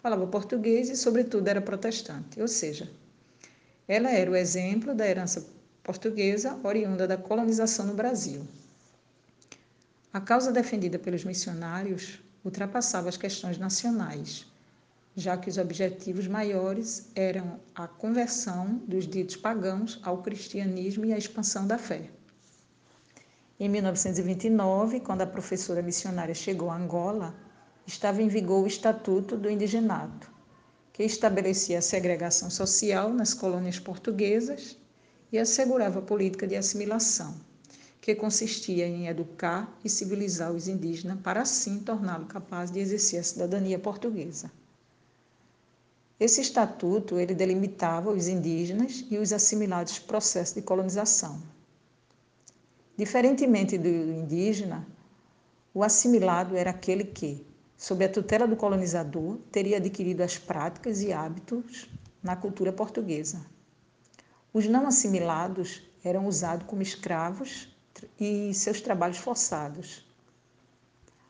falava 0.02 0.26
português 0.26 0.90
e, 0.90 0.96
sobretudo, 0.96 1.48
era 1.48 1.62
protestante, 1.62 2.38
ou 2.38 2.46
seja, 2.46 2.86
ela 3.88 4.10
era 4.10 4.30
o 4.30 4.36
exemplo 4.36 4.94
da 4.94 5.08
herança 5.08 5.46
portuguesa 5.82 6.60
oriunda 6.62 7.08
da 7.08 7.16
colonização 7.16 7.86
no 7.86 7.94
Brasil. 7.94 8.46
A 10.12 10.20
causa 10.20 10.52
defendida 10.52 10.98
pelos 10.98 11.24
missionários 11.24 12.20
ultrapassava 12.44 13.08
as 13.08 13.16
questões 13.16 13.56
nacionais 13.56 14.46
já 15.18 15.36
que 15.36 15.50
os 15.50 15.58
objetivos 15.58 16.28
maiores 16.28 17.10
eram 17.12 17.58
a 17.74 17.88
conversão 17.88 18.80
dos 18.86 19.04
ditos 19.04 19.34
pagãos 19.34 19.98
ao 20.04 20.22
cristianismo 20.22 21.04
e 21.04 21.12
a 21.12 21.18
expansão 21.18 21.66
da 21.66 21.76
fé. 21.76 22.08
Em 23.58 23.68
1929, 23.68 25.00
quando 25.00 25.22
a 25.22 25.26
professora 25.26 25.82
missionária 25.82 26.36
chegou 26.36 26.70
a 26.70 26.76
Angola, 26.76 27.34
estava 27.84 28.22
em 28.22 28.28
vigor 28.28 28.62
o 28.62 28.68
Estatuto 28.68 29.36
do 29.36 29.50
Indigenato, 29.50 30.30
que 30.92 31.02
estabelecia 31.02 31.80
a 31.80 31.82
segregação 31.82 32.48
social 32.48 33.12
nas 33.12 33.34
colônias 33.34 33.80
portuguesas 33.80 34.78
e 35.32 35.38
assegurava 35.38 35.98
a 35.98 36.02
política 36.02 36.46
de 36.46 36.54
assimilação, 36.54 37.34
que 38.00 38.14
consistia 38.14 38.86
em 38.86 39.08
educar 39.08 39.76
e 39.84 39.90
civilizar 39.90 40.52
os 40.52 40.68
indígenas 40.68 41.18
para 41.20 41.40
assim 41.42 41.80
torná-los 41.80 42.28
capazes 42.28 42.72
de 42.72 42.78
exercer 42.78 43.18
a 43.18 43.24
cidadania 43.24 43.80
portuguesa. 43.80 44.48
Esse 46.20 46.40
estatuto 46.40 47.18
ele 47.18 47.32
delimitava 47.32 48.10
os 48.10 48.26
indígenas 48.26 49.04
e 49.08 49.18
os 49.18 49.32
assimilados 49.32 50.00
processos 50.00 50.54
de 50.54 50.62
colonização. 50.62 51.40
Diferentemente 52.96 53.78
do 53.78 53.88
indígena, 53.88 54.84
o 55.72 55.84
assimilado 55.84 56.56
era 56.56 56.70
aquele 56.70 57.04
que, 57.04 57.46
sob 57.76 58.04
a 58.04 58.08
tutela 58.08 58.48
do 58.48 58.56
colonizador, 58.56 59.38
teria 59.52 59.76
adquirido 59.76 60.22
as 60.22 60.36
práticas 60.36 61.02
e 61.02 61.12
hábitos 61.12 61.88
na 62.20 62.34
cultura 62.34 62.72
portuguesa. 62.72 63.40
Os 64.52 64.66
não 64.66 64.88
assimilados 64.88 65.82
eram 66.02 66.26
usados 66.26 66.66
como 66.66 66.82
escravos 66.82 67.68
e 68.18 68.52
seus 68.54 68.80
trabalhos 68.80 69.18
forçados. 69.18 70.04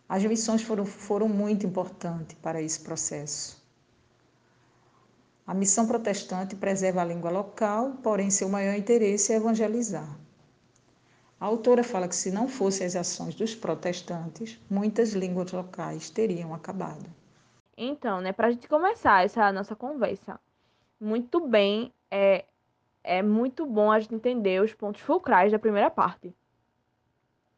As 0.09 0.25
missões 0.25 0.62
foram, 0.62 0.87
foram 0.87 1.28
muito 1.28 1.66
importantes 1.66 2.38
para 2.40 2.62
esse 2.62 2.80
processo. 2.80 3.58
A 5.49 5.55
missão 5.55 5.87
protestante 5.87 6.55
preserva 6.55 7.00
a 7.00 7.05
língua 7.07 7.31
local, 7.31 7.93
porém 8.02 8.28
seu 8.28 8.50
maior 8.50 8.75
interesse 8.75 9.33
é 9.33 9.37
evangelizar. 9.37 10.07
A 11.40 11.47
autora 11.47 11.83
fala 11.83 12.07
que 12.07 12.14
se 12.14 12.31
não 12.31 12.47
fossem 12.47 12.87
as 12.87 12.95
ações 12.95 13.35
dos 13.35 13.55
protestantes, 13.55 14.61
muitas 14.69 15.14
línguas 15.14 15.50
locais 15.50 16.11
teriam 16.11 16.52
acabado. 16.52 17.07
Então, 17.78 18.21
né, 18.21 18.31
para 18.31 18.49
a 18.49 18.50
gente 18.50 18.69
começar 18.69 19.25
essa 19.25 19.50
nossa 19.50 19.75
conversa, 19.75 20.38
muito 21.00 21.40
bem, 21.40 21.95
é, 22.11 22.45
é 23.02 23.23
muito 23.23 23.64
bom 23.64 23.90
a 23.90 23.99
gente 24.00 24.14
entender 24.14 24.62
os 24.62 24.75
pontos 24.75 25.00
fulcrais 25.00 25.50
da 25.50 25.59
primeira 25.59 25.88
parte. 25.88 26.31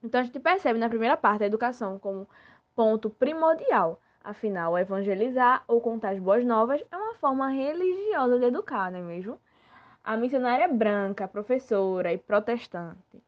Então 0.01 0.21
a 0.21 0.23
gente 0.23 0.39
percebe 0.39 0.79
na 0.79 0.89
primeira 0.89 1.17
parte 1.17 1.43
a 1.43 1.49
educação 1.49 1.99
como 1.99 2.29
ponto 2.77 3.11
primordial. 3.11 4.01
Afinal, 4.23 4.77
evangelizar 4.79 5.65
ou 5.67 5.81
contar 5.81 6.11
as 6.11 6.19
boas 6.19 6.45
novas 6.45 6.83
é 6.93 6.97
uma 6.97 7.15
forma 7.15 7.49
religiosa 7.49 8.39
de 8.39 8.45
educar, 8.45 8.93
não 8.93 8.99
é 8.99 9.03
mesmo? 9.03 9.39
A 10.05 10.17
missionária 10.17 10.69
branca, 10.69 11.27
professora 11.27 12.13
e 12.13 12.19
protestante. 12.19 13.23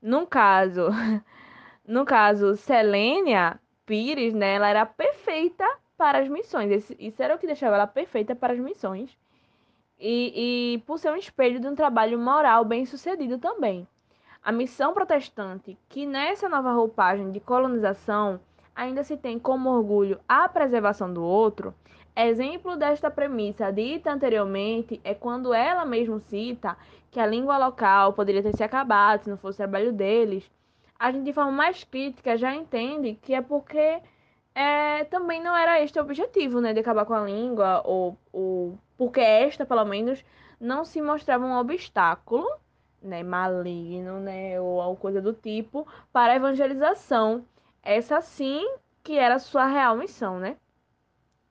No 0.00 0.26
caso, 0.26 0.88
no 1.86 2.04
caso, 2.04 2.54
Selênia 2.54 3.58
Pires, 3.86 4.34
né, 4.34 4.54
ela 4.56 4.68
era 4.68 4.84
perfeita 4.84 5.66
para 5.96 6.18
as 6.18 6.28
missões. 6.28 6.90
Isso 6.98 7.22
era 7.22 7.34
o 7.34 7.38
que 7.38 7.46
deixava 7.46 7.76
ela 7.76 7.86
perfeita 7.86 8.34
para 8.34 8.52
as 8.52 8.58
missões. 8.58 9.16
E, 9.98 10.74
e 10.74 10.78
por 10.80 10.98
ser 10.98 11.10
um 11.10 11.16
espelho 11.16 11.58
de 11.58 11.66
um 11.66 11.74
trabalho 11.74 12.18
moral 12.18 12.62
bem 12.64 12.84
sucedido 12.84 13.38
também. 13.38 13.88
A 14.42 14.52
missão 14.52 14.92
protestante, 14.92 15.78
que 15.88 16.04
nessa 16.04 16.48
nova 16.48 16.72
roupagem 16.72 17.32
de 17.32 17.40
colonização 17.40 18.38
ainda 18.76 19.02
se 19.02 19.16
tem 19.16 19.38
como 19.38 19.70
orgulho 19.70 20.20
a 20.28 20.46
preservação 20.48 21.12
do 21.12 21.24
outro, 21.24 21.74
exemplo 22.14 22.76
desta 22.76 23.10
premissa 23.10 23.72
dita 23.72 24.12
anteriormente 24.12 25.00
é 25.02 25.14
quando 25.14 25.54
ela 25.54 25.84
mesmo 25.84 26.20
cita 26.20 26.76
que 27.10 27.18
a 27.18 27.26
língua 27.26 27.56
local 27.56 28.12
poderia 28.12 28.42
ter 28.42 28.54
se 28.54 28.62
acabado 28.62 29.24
se 29.24 29.30
não 29.30 29.38
fosse 29.38 29.56
o 29.56 29.64
trabalho 29.64 29.92
deles. 29.92 30.48
A 30.98 31.10
gente, 31.10 31.24
de 31.24 31.32
forma 31.32 31.52
mais 31.52 31.82
crítica, 31.82 32.36
já 32.36 32.54
entende 32.54 33.18
que 33.20 33.34
é 33.34 33.40
porque 33.40 34.00
é, 34.54 35.04
também 35.04 35.42
não 35.42 35.54
era 35.54 35.82
este 35.82 35.98
o 35.98 36.02
objetivo, 36.02 36.60
né, 36.60 36.72
de 36.72 36.80
acabar 36.80 37.04
com 37.04 37.14
a 37.14 37.24
língua, 37.24 37.82
ou, 37.84 38.16
ou 38.32 38.78
porque 38.96 39.20
esta, 39.20 39.66
pelo 39.66 39.84
menos, 39.84 40.24
não 40.58 40.84
se 40.84 41.02
mostrava 41.02 41.44
um 41.44 41.58
obstáculo 41.58 42.46
né, 43.02 43.22
maligno, 43.22 44.18
né, 44.20 44.58
ou 44.60 44.80
alguma 44.80 45.00
coisa 45.00 45.20
do 45.20 45.34
tipo, 45.34 45.86
para 46.12 46.32
a 46.32 46.36
evangelização. 46.36 47.44
Essa 47.88 48.20
sim 48.20 48.68
que 49.04 49.16
era 49.16 49.38
sua 49.38 49.64
real 49.64 49.96
missão, 49.96 50.40
né? 50.40 50.56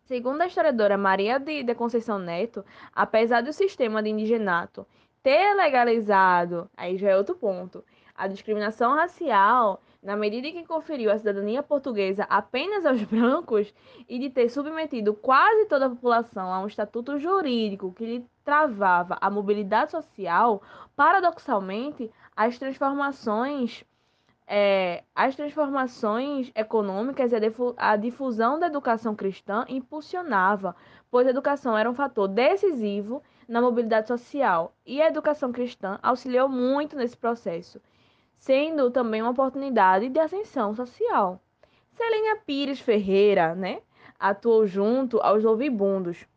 Segundo 0.03 0.41
a 0.41 0.47
historiadora 0.47 0.97
Maria 0.97 1.39
de, 1.39 1.63
de 1.63 1.73
Conceição 1.73 2.19
Neto, 2.19 2.65
apesar 2.93 3.41
do 3.41 3.53
sistema 3.53 4.03
de 4.03 4.09
indigenato 4.09 4.85
ter 5.23 5.53
legalizado, 5.53 6.69
aí 6.75 6.97
já 6.97 7.11
é 7.11 7.17
outro 7.17 7.35
ponto, 7.35 7.85
a 8.13 8.27
discriminação 8.27 8.95
racial, 8.95 9.81
na 10.03 10.17
medida 10.17 10.47
em 10.49 10.53
que 10.53 10.67
conferiu 10.67 11.09
a 11.09 11.17
cidadania 11.17 11.63
portuguesa 11.63 12.25
apenas 12.29 12.85
aos 12.85 13.01
brancos 13.07 13.73
e 14.09 14.19
de 14.19 14.29
ter 14.29 14.49
submetido 14.49 15.13
quase 15.13 15.67
toda 15.67 15.85
a 15.85 15.89
população 15.89 16.53
a 16.53 16.59
um 16.59 16.67
estatuto 16.67 17.17
jurídico 17.17 17.93
que 17.93 18.05
lhe 18.05 18.25
travava 18.43 19.17
a 19.21 19.29
mobilidade 19.29 19.91
social, 19.91 20.61
paradoxalmente, 20.97 22.11
as 22.35 22.59
transformações 22.59 23.85
é, 24.47 25.03
as 25.15 25.35
transformações 25.35 26.51
econômicas 26.55 27.31
e 27.31 27.35
a 27.77 27.95
difusão 27.95 28.59
da 28.59 28.67
educação 28.67 29.15
cristã 29.15 29.65
impulsionava, 29.67 30.75
pois 31.09 31.27
a 31.27 31.31
educação 31.31 31.77
era 31.77 31.89
um 31.89 31.95
fator 31.95 32.27
decisivo 32.27 33.21
na 33.47 33.61
mobilidade 33.61 34.07
social 34.07 34.73
e 34.85 35.01
a 35.01 35.07
educação 35.07 35.51
cristã 35.51 35.99
auxiliou 36.01 36.47
muito 36.49 36.95
nesse 36.95 37.17
processo 37.17 37.81
sendo 38.45 38.91
também 38.91 39.23
uma 39.23 39.31
oportunidade 39.31 40.07
de 40.07 40.19
ascensão 40.19 40.75
social. 40.75 41.41
Celina 41.93 42.35
Pires 42.45 42.79
Ferreira, 42.79 43.55
né, 43.55 43.81
atuou 44.19 44.67
junto 44.67 45.19
aos 45.19 45.43
Ouvibundos, 45.43 46.27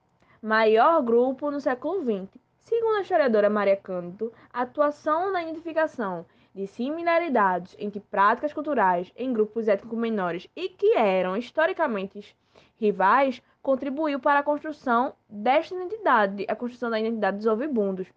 maior 0.41 1.03
grupo 1.03 1.51
no 1.51 1.61
século 1.61 2.01
XX. 2.03 2.41
Segundo 2.61 2.97
a 2.97 3.03
historiadora 3.03 3.51
Maria 3.51 3.77
Cândido, 3.77 4.33
a 4.51 4.63
atuação 4.63 5.33
na 5.33 5.43
identificação 5.43 6.25
de 6.59 6.67
similaridades 6.67 7.77
entre 7.79 8.01
práticas 8.01 8.53
culturais 8.53 9.13
em 9.17 9.33
grupos 9.33 9.69
étnicos 9.69 9.99
menores 9.99 10.49
e 10.57 10.69
que 10.69 10.95
eram 10.97 11.37
historicamente 11.37 12.37
rivais 12.77 13.41
contribuiu 13.63 14.19
para 14.19 14.41
a 14.41 14.43
construção 14.43 15.15
desta 15.29 15.75
identidade, 15.75 16.45
a 16.49 16.57
construção 16.57 16.91
da 16.91 16.99
identidade 16.99 17.37
dos 17.37 17.47
Ouvibundos 17.47 18.09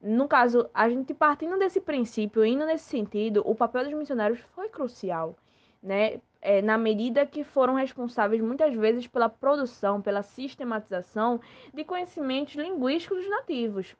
no 0.00 0.28
caso, 0.28 0.70
a 0.72 0.88
gente 0.88 1.12
partindo 1.12 1.58
desse 1.58 1.80
princípio, 1.80 2.44
indo 2.44 2.64
nesse 2.64 2.84
sentido, 2.84 3.42
o 3.44 3.54
papel 3.54 3.84
dos 3.84 3.94
missionários 3.94 4.38
foi 4.54 4.68
crucial, 4.68 5.36
né? 5.82 6.20
É, 6.40 6.62
na 6.62 6.78
medida 6.78 7.26
que 7.26 7.42
foram 7.42 7.74
responsáveis 7.74 8.40
muitas 8.40 8.72
vezes 8.72 9.08
pela 9.08 9.28
produção, 9.28 10.00
pela 10.00 10.22
sistematização 10.22 11.40
de 11.74 11.82
conhecimentos 11.82 12.54
linguísticos 12.54 13.18
dos 13.18 13.28
nativos. 13.28 13.96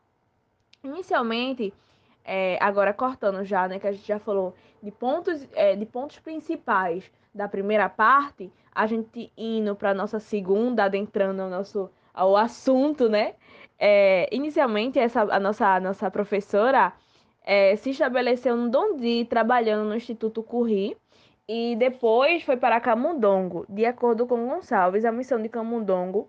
Inicialmente, 0.84 1.74
é, 2.24 2.58
agora 2.60 2.92
cortando 2.92 3.44
já, 3.44 3.66
né, 3.68 3.78
que 3.78 3.86
a 3.86 3.92
gente 3.92 4.06
já 4.06 4.18
falou 4.18 4.54
de 4.82 4.90
pontos, 4.90 5.46
é, 5.54 5.74
de 5.74 5.86
pontos 5.86 6.18
principais 6.18 7.10
da 7.34 7.48
primeira 7.48 7.88
parte, 7.88 8.50
a 8.74 8.86
gente 8.86 9.32
indo 9.36 9.74
para 9.74 9.94
nossa 9.94 10.20
segunda, 10.20 10.84
adentrando 10.84 11.42
ao 11.42 11.50
nosso 11.50 11.90
ao 12.18 12.36
assunto, 12.36 13.08
né? 13.08 13.34
É, 13.78 14.28
inicialmente, 14.32 14.98
essa, 14.98 15.22
a, 15.22 15.38
nossa, 15.38 15.66
a 15.76 15.78
nossa 15.78 16.10
professora 16.10 16.92
é, 17.44 17.76
se 17.76 17.90
estabeleceu 17.90 18.56
no 18.56 18.68
Dondi, 18.68 19.24
trabalhando 19.24 19.88
no 19.88 19.94
Instituto 19.94 20.42
Curri, 20.42 20.96
e 21.46 21.76
depois 21.76 22.42
foi 22.42 22.56
para 22.56 22.80
Camundongo. 22.80 23.64
De 23.68 23.86
acordo 23.86 24.26
com 24.26 24.48
Gonçalves, 24.48 25.04
a 25.04 25.12
missão 25.12 25.40
de 25.40 25.48
Camundongo 25.48 26.28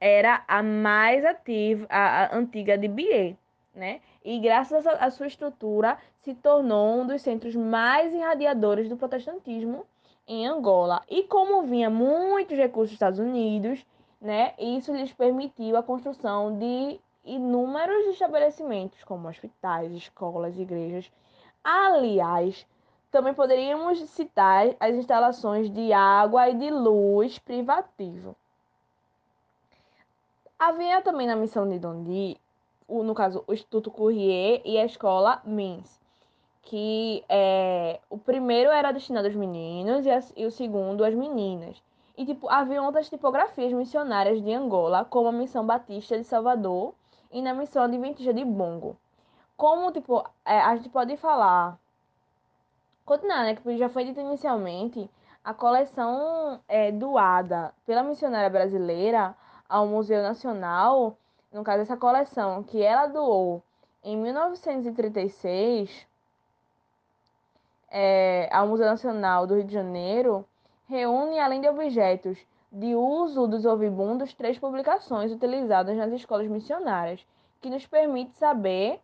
era 0.00 0.42
a 0.48 0.62
mais 0.62 1.24
ativa, 1.24 1.86
a, 1.90 2.24
a 2.24 2.36
antiga 2.36 2.78
de 2.78 2.88
Bié, 2.88 3.36
né? 3.74 4.00
E 4.24 4.38
graças 4.38 4.86
à 4.86 5.10
sua 5.10 5.26
estrutura, 5.26 5.96
se 6.22 6.34
tornou 6.34 7.00
um 7.00 7.06
dos 7.06 7.22
centros 7.22 7.54
mais 7.54 8.12
irradiadores 8.12 8.88
do 8.88 8.96
protestantismo 8.96 9.86
em 10.26 10.46
Angola. 10.46 11.02
E 11.08 11.22
como 11.22 11.62
vinha 11.62 11.88
muitos 11.88 12.56
recursos 12.56 12.90
dos 12.90 12.96
Estados 12.96 13.18
Unidos, 13.18 13.84
né? 14.20 14.54
Isso 14.58 14.92
lhes 14.92 15.12
permitiu 15.12 15.76
a 15.76 15.82
construção 15.82 16.58
de 16.58 17.00
inúmeros 17.24 18.06
estabelecimentos, 18.06 19.02
como 19.04 19.28
hospitais, 19.28 19.92
escolas, 19.92 20.58
igrejas. 20.58 21.10
Aliás, 21.62 22.66
também 23.10 23.32
poderíamos 23.32 23.98
citar 24.10 24.74
as 24.78 24.94
instalações 24.94 25.70
de 25.70 25.92
água 25.92 26.48
e 26.48 26.54
de 26.54 26.70
luz 26.70 27.38
privativo. 27.38 28.36
Havia 30.58 31.00
também 31.00 31.26
na 31.26 31.36
missão 31.36 31.68
de 31.68 31.78
Dondi, 31.78 32.36
no 32.88 33.14
caso, 33.14 33.44
o 33.46 33.52
Instituto 33.52 33.90
Courrier 33.90 34.62
e 34.64 34.78
a 34.78 34.84
escola 34.86 35.42
Mins, 35.44 36.00
que 36.62 37.22
é, 37.28 38.00
o 38.08 38.16
primeiro 38.16 38.70
era 38.70 38.92
destinado 38.92 39.26
aos 39.26 39.36
meninos 39.36 40.06
e, 40.06 40.10
a, 40.10 40.20
e 40.36 40.46
o 40.46 40.50
segundo 40.50 41.04
às 41.04 41.14
meninas. 41.14 41.82
E 42.16 42.24
tipo, 42.26 42.48
havia 42.48 42.82
outras 42.82 43.08
tipografias 43.08 43.72
missionárias 43.72 44.42
de 44.42 44.52
Angola, 44.52 45.04
como 45.04 45.28
a 45.28 45.32
Missão 45.32 45.64
Batista 45.64 46.16
de 46.16 46.24
Salvador 46.24 46.94
e 47.30 47.40
na 47.40 47.54
Missão 47.54 47.84
Adventista 47.84 48.32
de 48.34 48.44
Bongo. 48.44 48.96
Como, 49.56 49.92
tipo, 49.92 50.24
é, 50.44 50.60
a 50.60 50.76
gente 50.76 50.88
pode 50.88 51.16
falar... 51.16 51.78
Continuar, 53.04 53.44
né? 53.44 53.54
Que 53.54 53.78
já 53.78 53.88
foi 53.88 54.04
dito 54.04 54.20
inicialmente, 54.20 55.08
a 55.42 55.54
coleção 55.54 56.60
é, 56.68 56.92
doada 56.92 57.72
pela 57.86 58.02
missionária 58.02 58.50
brasileira 58.50 59.34
ao 59.68 59.86
Museu 59.86 60.22
Nacional, 60.22 61.16
no 61.52 61.64
caso, 61.64 61.82
essa 61.82 61.96
coleção 61.96 62.62
que 62.62 62.82
ela 62.82 63.06
doou 63.06 63.62
em 64.04 64.16
1936 64.16 66.06
é, 67.90 68.48
ao 68.52 68.66
Museu 68.68 68.86
Nacional 68.86 69.46
do 69.46 69.54
Rio 69.54 69.64
de 69.64 69.72
Janeiro, 69.72 70.44
reúne, 70.86 71.38
além 71.38 71.60
de 71.60 71.68
objetos 71.68 72.38
de 72.70 72.94
uso 72.94 73.46
dos 73.46 73.64
ouvibundos, 73.64 74.34
três 74.34 74.58
publicações 74.58 75.32
utilizadas 75.32 75.96
nas 75.96 76.12
escolas 76.12 76.48
missionárias, 76.48 77.24
que 77.60 77.70
nos 77.70 77.86
permite 77.86 78.32
saber 78.36 79.00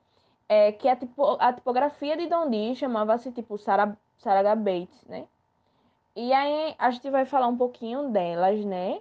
é, 0.48 0.70
que 0.72 0.86
a, 0.86 0.96
tipo, 0.96 1.36
a 1.40 1.52
tipografia 1.52 2.16
de 2.16 2.26
Dondi 2.26 2.76
chamava-se 2.76 3.32
tipo 3.32 3.56
Sarah, 3.56 3.96
Sarah 4.18 4.54
Bates, 4.54 5.02
né? 5.06 5.26
E 6.14 6.32
aí 6.32 6.74
a 6.78 6.90
gente 6.90 7.10
vai 7.10 7.24
falar 7.24 7.48
um 7.48 7.56
pouquinho 7.56 8.10
delas, 8.10 8.64
né? 8.64 9.00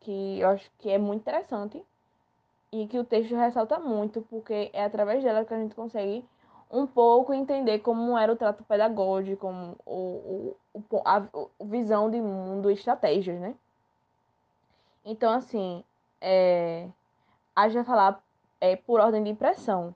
Que 0.00 0.40
eu 0.40 0.48
acho 0.50 0.70
que 0.78 0.88
é 0.88 0.98
muito 0.98 1.20
interessante 1.20 1.84
e 2.72 2.86
que 2.86 2.98
o 2.98 3.04
texto 3.04 3.34
ressalta 3.34 3.78
muito, 3.78 4.22
porque 4.22 4.70
é 4.72 4.84
através 4.84 5.22
dela 5.22 5.44
que 5.44 5.54
a 5.54 5.58
gente 5.58 5.74
consegue 5.74 6.24
um 6.70 6.86
pouco 6.86 7.32
entender 7.32 7.78
como 7.78 8.18
era 8.18 8.32
o 8.32 8.36
trato 8.36 8.64
pedagógico, 8.64 9.40
como 9.40 9.76
o, 9.86 10.56
o, 10.74 10.82
a, 11.04 11.18
a 11.18 11.64
visão 11.64 12.10
de 12.10 12.20
mundo 12.20 12.70
estratégias, 12.70 13.40
né? 13.40 13.54
Então, 15.04 15.32
assim, 15.32 15.84
é, 16.20 16.88
a 17.54 17.68
gente 17.68 17.76
vai 17.76 17.84
falar 17.84 18.22
é, 18.60 18.74
por 18.74 19.00
ordem 19.00 19.22
de 19.22 19.30
impressão. 19.30 19.94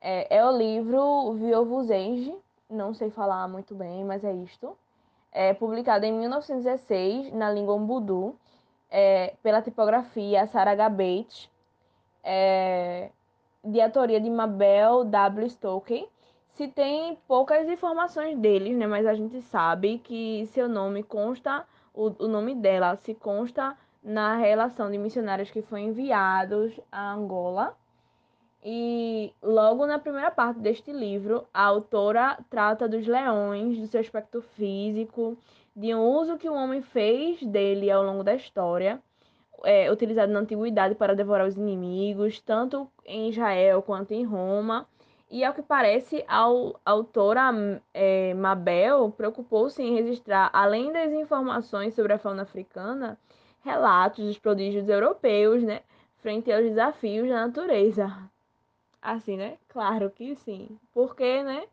É, 0.00 0.36
é 0.36 0.46
o 0.46 0.50
livro 0.50 1.32
Viovuzenge, 1.34 2.36
não 2.68 2.92
sei 2.92 3.10
falar 3.10 3.48
muito 3.48 3.74
bem, 3.74 4.04
mas 4.04 4.22
é 4.24 4.32
isto. 4.32 4.76
É 5.32 5.54
publicado 5.54 6.04
em 6.04 6.12
1916 6.12 7.32
na 7.32 7.50
língua 7.50 7.74
Umbudu, 7.74 8.36
é, 8.90 9.34
pela 9.42 9.62
tipografia 9.62 10.46
Sarah 10.46 10.90
Bates, 10.90 11.48
é, 12.22 13.10
de 13.64 13.80
autoria 13.80 14.20
de 14.20 14.30
Mabel 14.30 15.04
W. 15.04 15.50
Stokey. 15.50 16.08
Se 16.50 16.68
tem 16.68 17.16
poucas 17.26 17.68
informações 17.68 18.38
deles, 18.38 18.76
né, 18.76 18.86
mas 18.86 19.06
a 19.06 19.14
gente 19.14 19.40
sabe 19.42 19.98
que 19.98 20.46
seu 20.52 20.68
nome 20.68 21.02
consta, 21.02 21.66
o, 21.94 22.12
o 22.24 22.28
nome 22.28 22.54
dela 22.54 22.96
se 22.96 23.14
consta 23.14 23.76
na 24.02 24.36
relação 24.36 24.90
de 24.90 24.98
missionários 24.98 25.50
que 25.50 25.62
foram 25.62 25.84
enviados 25.84 26.78
a 26.90 27.12
Angola. 27.12 27.76
E 28.64 29.32
logo 29.42 29.86
na 29.86 29.98
primeira 29.98 30.30
parte 30.30 30.60
deste 30.60 30.92
livro, 30.92 31.46
a 31.52 31.64
autora 31.64 32.38
trata 32.48 32.88
dos 32.88 33.06
leões, 33.06 33.78
do 33.78 33.86
seu 33.86 34.00
aspecto 34.00 34.40
físico, 34.40 35.36
de 35.74 35.94
um 35.94 36.00
uso 36.00 36.38
que 36.38 36.48
o 36.48 36.54
homem 36.54 36.82
fez 36.82 37.42
dele 37.42 37.90
ao 37.90 38.04
longo 38.04 38.22
da 38.22 38.34
história, 38.34 39.02
é, 39.64 39.90
utilizado 39.90 40.32
na 40.32 40.40
antiguidade 40.40 40.94
para 40.94 41.14
devorar 41.14 41.46
os 41.46 41.56
inimigos, 41.56 42.40
tanto 42.40 42.88
em 43.04 43.28
Israel 43.28 43.82
quanto 43.82 44.12
em 44.12 44.24
Roma. 44.24 44.86
E 45.30 45.44
ao 45.44 45.54
que 45.54 45.62
parece, 45.62 46.24
a 46.28 46.44
autora 46.84 47.50
é, 47.94 48.34
Mabel 48.34 49.10
preocupou-se 49.16 49.82
em 49.82 49.94
registrar, 49.94 50.50
além 50.52 50.92
das 50.92 51.10
informações 51.12 51.94
sobre 51.94 52.12
a 52.12 52.18
fauna 52.18 52.42
africana, 52.42 53.18
relatos 53.64 54.24
dos 54.26 54.38
prodígios 54.38 54.88
europeus, 54.88 55.62
né, 55.62 55.80
frente 56.18 56.52
aos 56.52 56.64
desafios 56.64 57.28
da 57.28 57.46
natureza. 57.46 58.30
Assim, 59.00 59.36
né? 59.36 59.56
Claro 59.68 60.10
que 60.10 60.36
sim. 60.36 60.78
Porque, 60.92 61.42
né? 61.42 61.64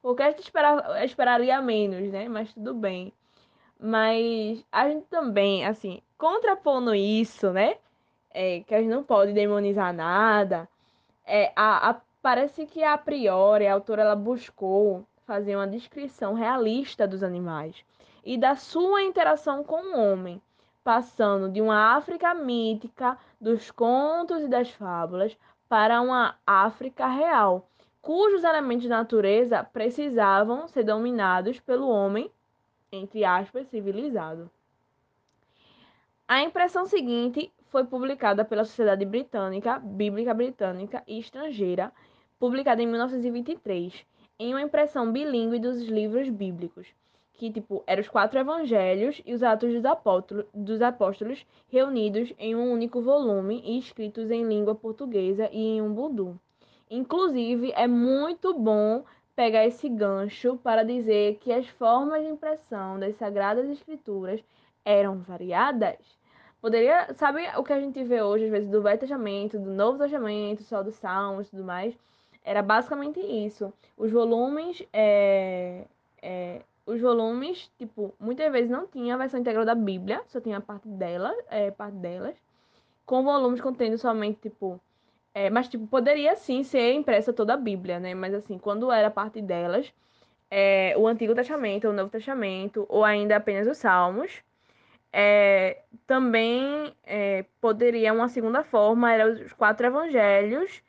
Porque 0.00 0.22
a 0.22 0.30
gente 0.30 0.40
espera, 0.42 1.04
esperaria 1.04 1.60
menos, 1.60 2.10
né? 2.10 2.28
Mas 2.28 2.52
tudo 2.52 2.74
bem. 2.74 3.12
Mas 3.78 4.64
a 4.72 4.88
gente 4.88 5.06
também, 5.06 5.64
assim, 5.64 6.00
contrapondo 6.22 6.94
isso, 6.94 7.50
né? 7.50 7.78
É, 8.30 8.60
que 8.60 8.72
a 8.72 8.78
gente 8.78 8.90
não 8.90 9.02
pode 9.02 9.32
demonizar 9.32 9.92
nada. 9.92 10.68
É, 11.26 11.52
a, 11.56 11.90
a, 11.90 12.00
parece 12.22 12.64
que 12.64 12.84
a 12.84 12.96
priori 12.96 13.66
a 13.66 13.74
autora 13.74 14.02
ela 14.02 14.14
buscou 14.14 15.04
fazer 15.26 15.56
uma 15.56 15.66
descrição 15.66 16.34
realista 16.34 17.08
dos 17.08 17.24
animais 17.24 17.84
e 18.24 18.38
da 18.38 18.54
sua 18.54 19.02
interação 19.02 19.64
com 19.64 19.82
o 19.82 19.98
homem 19.98 20.40
passando 20.84 21.48
de 21.48 21.60
uma 21.60 21.96
África 21.96 22.32
mítica, 22.34 23.18
dos 23.40 23.72
contos 23.72 24.42
e 24.42 24.48
das 24.48 24.70
fábulas, 24.70 25.36
para 25.68 26.00
uma 26.00 26.36
África 26.46 27.06
real, 27.08 27.68
cujos 28.00 28.44
elementos 28.44 28.82
de 28.82 28.88
natureza 28.88 29.64
precisavam 29.64 30.68
ser 30.68 30.84
dominados 30.84 31.58
pelo 31.60 31.88
homem, 31.88 32.30
entre 32.92 33.24
aspas, 33.24 33.66
civilizado. 33.68 34.50
A 36.32 36.42
impressão 36.42 36.86
seguinte 36.86 37.52
foi 37.68 37.84
publicada 37.84 38.42
pela 38.42 38.64
Sociedade 38.64 39.04
Britânica, 39.04 39.78
Bíblica 39.78 40.32
Britânica 40.32 41.02
e 41.06 41.18
Estrangeira, 41.18 41.92
publicada 42.40 42.82
em 42.82 42.86
1923, 42.86 44.06
em 44.38 44.54
uma 44.54 44.62
impressão 44.62 45.12
bilíngue 45.12 45.58
dos 45.58 45.82
livros 45.82 46.30
bíblicos 46.30 46.88
que 47.34 47.50
tipo 47.50 47.84
eram 47.86 48.00
os 48.00 48.08
quatro 48.08 48.38
evangelhos 48.40 49.20
e 49.26 49.34
os 49.34 49.42
atos 49.42 49.74
dos 49.74 49.84
apóstolos, 49.84 50.46
dos 50.54 50.80
apóstolos 50.80 51.44
reunidos 51.68 52.32
em 52.38 52.56
um 52.56 52.72
único 52.72 53.02
volume 53.02 53.60
e 53.62 53.78
escritos 53.78 54.30
em 54.30 54.42
língua 54.42 54.74
portuguesa 54.74 55.50
e 55.52 55.60
em 55.60 55.82
um 55.82 55.92
budu. 55.92 56.40
Inclusive, 56.90 57.74
é 57.76 57.86
muito 57.86 58.54
bom 58.54 59.04
pegar 59.36 59.66
esse 59.66 59.86
gancho 59.86 60.56
para 60.64 60.82
dizer 60.82 61.36
que 61.42 61.52
as 61.52 61.68
formas 61.68 62.22
de 62.22 62.30
impressão 62.30 62.98
das 62.98 63.16
sagradas 63.16 63.68
escrituras 63.68 64.42
eram 64.82 65.18
variadas. 65.18 66.21
Poderia, 66.62 67.12
sabe 67.14 67.42
o 67.56 67.64
que 67.64 67.72
a 67.72 67.80
gente 67.80 68.02
vê 68.04 68.22
hoje, 68.22 68.44
às 68.44 68.50
vezes, 68.50 68.70
do 68.70 68.80
Velho 68.80 68.98
Testamento, 68.98 69.58
do 69.58 69.70
Novo 69.70 69.98
Testamento, 69.98 70.62
só 70.62 70.82
dos 70.82 70.94
Salmos 70.94 71.48
e 71.48 71.50
tudo 71.50 71.64
mais? 71.64 71.92
Era 72.44 72.62
basicamente 72.62 73.20
isso. 73.20 73.72
Os 73.98 74.12
volumes 74.12 74.82
é, 74.92 75.84
é, 76.22 76.62
os 76.86 77.00
volumes, 77.00 77.70
tipo, 77.78 78.14
muitas 78.18 78.50
vezes 78.52 78.70
não 78.70 78.86
tinha 78.86 79.14
a 79.14 79.18
versão 79.18 79.40
integral 79.40 79.64
da 79.64 79.74
Bíblia, 79.74 80.22
só 80.28 80.40
tinha 80.40 80.58
a 80.58 80.60
parte 80.60 80.88
dela, 80.88 81.34
é, 81.50 81.70
parte 81.70 81.96
delas, 81.96 82.36
com 83.04 83.24
volumes 83.24 83.60
contendo 83.60 83.98
somente, 83.98 84.40
tipo, 84.42 84.80
é, 85.34 85.50
mas, 85.50 85.68
tipo, 85.68 85.86
poderia 85.86 86.36
sim 86.36 86.62
ser 86.62 86.92
impressa 86.92 87.32
toda 87.32 87.54
a 87.54 87.56
Bíblia, 87.56 87.98
né? 87.98 88.14
Mas, 88.14 88.34
assim, 88.34 88.58
quando 88.58 88.92
era 88.92 89.10
parte 89.10 89.40
delas, 89.42 89.92
é, 90.50 90.94
o 90.96 91.08
Antigo 91.08 91.34
Testamento, 91.34 91.88
o 91.88 91.92
Novo 91.92 92.10
Testamento, 92.10 92.86
ou 92.88 93.04
ainda 93.04 93.36
apenas 93.36 93.66
os 93.66 93.78
Salmos, 93.78 94.42
é, 95.12 95.82
também 96.06 96.94
é, 97.04 97.44
poderia, 97.60 98.12
uma 98.12 98.28
segunda 98.28 98.64
forma, 98.64 99.12
eram 99.12 99.32
os 99.44 99.52
quatro 99.52 99.86
evangelhos 99.86 100.82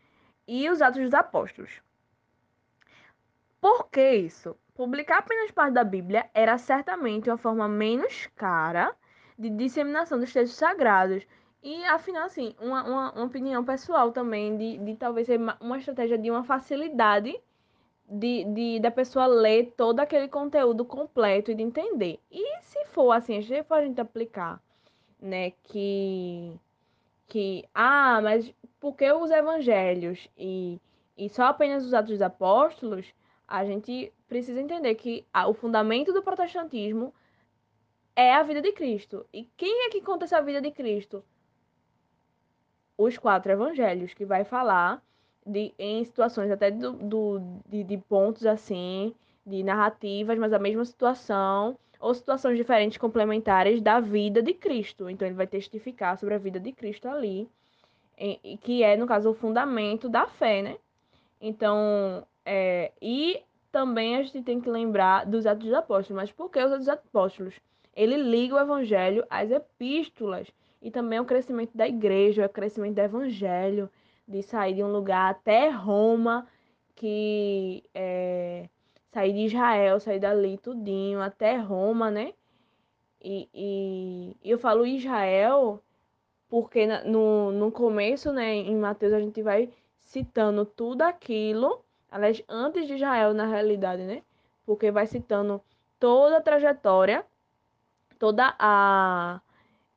e 0.47 0.69
os 0.69 0.81
Atos 0.81 1.03
dos 1.03 1.13
Apóstolos. 1.13 1.81
Por 3.59 3.89
que 3.89 4.15
isso? 4.15 4.55
Publicar 4.73 5.19
apenas 5.19 5.51
parte 5.51 5.73
da 5.73 5.83
Bíblia 5.83 6.29
era 6.33 6.57
certamente 6.57 7.29
uma 7.29 7.37
forma 7.37 7.67
menos 7.67 8.27
cara 8.35 8.95
de 9.37 9.49
disseminação 9.49 10.19
dos 10.19 10.31
textos 10.33 10.57
sagrados. 10.57 11.25
E, 11.61 11.83
afinal, 11.85 12.23
assim, 12.25 12.55
uma, 12.59 12.83
uma, 12.83 13.11
uma 13.13 13.25
opinião 13.25 13.63
pessoal 13.63 14.11
também 14.11 14.57
de, 14.57 14.77
de 14.79 14.95
talvez 14.95 15.27
ser 15.27 15.39
uma 15.61 15.77
estratégia 15.77 16.17
de 16.17 16.29
uma 16.29 16.43
facilidade 16.43 17.39
de, 18.09 18.43
de, 18.45 18.79
da 18.79 18.91
pessoa 18.91 19.25
ler 19.25 19.73
todo 19.77 19.99
aquele 19.99 20.27
conteúdo 20.27 20.85
completo 20.85 21.51
e 21.51 21.55
de 21.55 21.63
entender. 21.63 22.19
E 22.31 22.61
se 22.61 22.85
for 22.85 23.11
assim, 23.11 23.41
se 23.41 23.63
for 23.63 23.75
a 23.75 23.85
gente 23.85 23.99
aplicar, 23.99 24.61
né, 25.19 25.51
que, 25.63 26.53
que, 27.27 27.65
ah, 27.73 28.19
mas 28.21 28.53
por 28.79 28.95
que 28.95 29.11
os 29.11 29.31
evangelhos 29.31 30.29
e, 30.37 30.79
e 31.17 31.29
só 31.29 31.45
apenas 31.45 31.85
os 31.85 31.93
atos 31.93 32.11
dos 32.11 32.21
apóstolos, 32.21 33.13
a 33.47 33.65
gente 33.65 34.11
precisa 34.27 34.59
entender 34.59 34.95
que 34.95 35.25
o 35.47 35.53
fundamento 35.53 36.11
do 36.11 36.23
protestantismo 36.23 37.13
é 38.15 38.33
a 38.33 38.43
vida 38.43 38.61
de 38.61 38.71
Cristo. 38.71 39.25
E 39.33 39.45
quem 39.57 39.85
é 39.85 39.89
que 39.89 40.01
conta 40.01 40.25
essa 40.25 40.41
vida 40.41 40.61
de 40.61 40.71
Cristo? 40.71 41.23
Os 42.97 43.17
quatro 43.17 43.51
evangelhos, 43.51 44.13
que 44.13 44.25
vai 44.25 44.43
falar 44.43 45.03
de, 45.45 45.73
em 45.77 46.03
situações 46.03 46.49
até 46.51 46.71
do, 46.71 46.93
do 46.93 47.41
de, 47.67 47.83
de 47.83 47.97
pontos 47.97 48.45
assim, 48.45 49.13
de 49.45 49.63
narrativas, 49.63 50.37
mas 50.37 50.53
a 50.53 50.59
mesma 50.59 50.85
situação, 50.85 51.77
ou 51.99 52.13
situações 52.13 52.57
diferentes 52.57 52.97
complementares 52.97 53.81
da 53.81 53.99
vida 53.99 54.41
de 54.41 54.53
Cristo. 54.53 55.09
Então 55.09 55.27
ele 55.27 55.35
vai 55.35 55.47
testificar 55.47 56.17
sobre 56.17 56.35
a 56.35 56.37
vida 56.37 56.59
de 56.59 56.71
Cristo 56.71 57.07
ali, 57.07 57.47
que 58.61 58.83
é, 58.83 58.95
no 58.95 59.07
caso, 59.07 59.29
o 59.29 59.33
fundamento 59.33 60.09
da 60.09 60.27
fé, 60.27 60.61
né? 60.61 60.77
Então, 61.41 62.25
é, 62.45 62.91
e 63.01 63.41
também 63.71 64.17
a 64.17 64.23
gente 64.23 64.43
tem 64.43 64.61
que 64.61 64.69
lembrar 64.69 65.25
dos 65.25 65.45
Atos 65.45 65.65
dos 65.65 65.73
Apóstolos. 65.73 66.21
Mas 66.21 66.31
por 66.31 66.49
que 66.49 66.59
os 66.59 66.71
Atos 66.71 66.85
dos 66.85 66.89
Apóstolos? 66.89 67.55
Ele 67.95 68.17
liga 68.17 68.55
o 68.55 68.59
Evangelho 68.59 69.25
às 69.29 69.51
epístolas 69.51 70.47
e 70.81 70.91
também 70.91 71.19
ao 71.19 71.25
crescimento 71.25 71.75
da 71.75 71.87
igreja, 71.87 72.43
ao 72.43 72.49
crescimento 72.49 72.95
do 72.95 73.01
Evangelho, 73.01 73.89
de 74.27 74.41
sair 74.43 74.75
de 74.75 74.83
um 74.83 74.91
lugar 74.91 75.31
até 75.31 75.69
Roma, 75.69 76.47
que 76.95 77.83
é, 77.93 78.69
sair 79.11 79.33
de 79.33 79.45
Israel, 79.45 79.99
sair 79.99 80.19
dali 80.19 80.57
tudinho, 80.57 81.21
até 81.21 81.57
Roma, 81.57 82.11
né? 82.11 82.33
E, 83.21 83.49
e, 83.53 84.37
e 84.43 84.51
eu 84.51 84.59
falo 84.59 84.85
Israel 84.85 85.81
porque 86.49 86.85
no, 87.05 87.51
no 87.51 87.71
começo, 87.71 88.31
né, 88.31 88.53
em 88.53 88.75
Mateus, 88.75 89.13
a 89.13 89.19
gente 89.19 89.41
vai 89.41 89.69
citando 89.99 90.65
tudo 90.65 91.01
aquilo 91.01 91.83
Aliás, 92.13 92.43
antes 92.47 92.85
de 92.85 92.93
Israel, 92.93 93.33
na 93.33 93.47
realidade, 93.47 94.03
né? 94.03 94.21
porque 94.67 94.91
vai 94.91 95.07
citando 95.07 95.59
toda 95.99 96.37
a 96.37 96.41
trajetória, 96.41 97.25
toda 98.19 98.55
a 98.59 99.41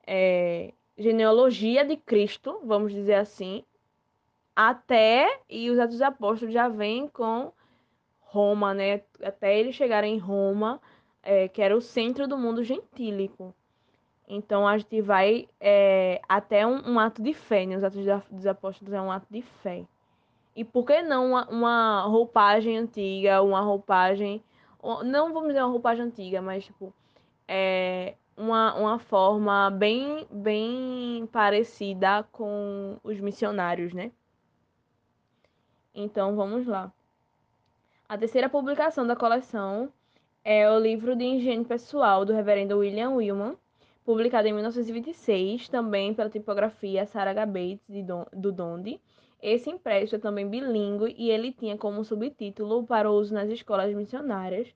é, 0.06 0.72
genealogia 0.96 1.84
de 1.84 1.98
Cristo, 1.98 2.58
vamos 2.64 2.94
dizer 2.94 3.16
assim, 3.16 3.62
até, 4.56 5.40
e 5.50 5.70
os 5.70 5.78
Atos 5.78 5.96
dos 5.96 6.02
Apóstolos 6.02 6.54
já 6.54 6.66
vêm 6.66 7.06
com 7.06 7.52
Roma, 8.20 8.72
né? 8.72 9.02
Até 9.22 9.58
eles 9.58 9.74
chegarem 9.74 10.14
em 10.14 10.18
Roma, 10.18 10.80
é, 11.22 11.46
que 11.46 11.60
era 11.60 11.76
o 11.76 11.80
centro 11.80 12.26
do 12.26 12.38
mundo 12.38 12.64
gentílico. 12.64 13.54
Então 14.26 14.66
a 14.66 14.78
gente 14.78 15.00
vai 15.02 15.46
é, 15.60 16.22
até 16.28 16.66
um, 16.66 16.94
um, 16.94 16.98
ato 16.98 17.22
de 17.22 17.34
fé, 17.34 17.66
né? 17.66 17.76
Os 17.76 17.84
Atos 17.84 18.02
dos 18.30 18.46
Apóstolos 18.46 18.94
é 18.94 19.00
um 19.00 19.12
ato 19.12 19.26
de 19.30 19.42
fé. 19.42 19.84
E 20.56 20.64
por 20.64 20.86
que 20.86 21.02
não 21.02 21.32
uma, 21.32 21.48
uma 21.48 22.00
roupagem 22.02 22.78
antiga, 22.78 23.42
uma 23.42 23.60
roupagem. 23.60 24.42
Não 25.04 25.32
vamos 25.32 25.48
dizer 25.48 25.62
uma 25.62 25.70
roupagem 25.70 26.06
antiga, 26.06 26.40
mas 26.40 26.64
tipo. 26.64 26.94
É, 27.46 28.14
uma, 28.36 28.74
uma 28.74 28.98
forma 28.98 29.70
bem, 29.70 30.26
bem 30.30 31.26
parecida 31.32 32.22
com 32.32 32.98
os 33.02 33.18
missionários, 33.20 33.94
né? 33.94 34.12
Então 35.96 36.36
vamos 36.36 36.66
lá. 36.66 36.92
A 38.08 38.16
terceira 38.18 38.48
publicação 38.48 39.06
da 39.06 39.16
coleção 39.16 39.92
é 40.44 40.70
o 40.70 40.78
livro 40.78 41.16
de 41.16 41.24
higiene 41.24 41.64
pessoal 41.64 42.24
do 42.24 42.32
reverendo 42.32 42.78
William 42.78 43.10
Willman, 43.10 43.56
publicado 44.04 44.46
em 44.46 44.52
1926, 44.52 45.68
também 45.68 46.14
pela 46.14 46.30
tipografia 46.30 47.06
Sarah 47.06 47.32
H. 47.32 47.46
Bates 47.46 48.04
do 48.32 48.52
Donde. 48.52 49.00
Esse 49.42 49.70
impresso 49.70 50.16
é 50.16 50.18
também 50.18 50.48
bilíngue 50.48 51.14
e 51.18 51.30
ele 51.30 51.50
tinha 51.50 51.76
como 51.76 52.04
subtítulo 52.04 52.84
para 52.84 53.10
uso 53.10 53.34
nas 53.34 53.48
escolas 53.48 53.92
missionárias 53.94 54.72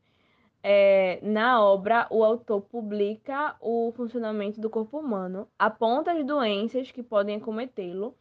é, 0.62 1.18
na 1.22 1.62
obra, 1.62 2.06
o 2.10 2.22
autor 2.22 2.60
publica 2.62 3.56
o 3.60 3.92
funcionamento 3.96 4.60
do 4.60 4.68
corpo 4.68 4.98
humano, 4.98 5.48
aponta 5.58 6.12
as 6.12 6.24
doenças 6.24 6.90
que 6.90 7.02
podem 7.02 7.36
acometê-lo 7.36 8.14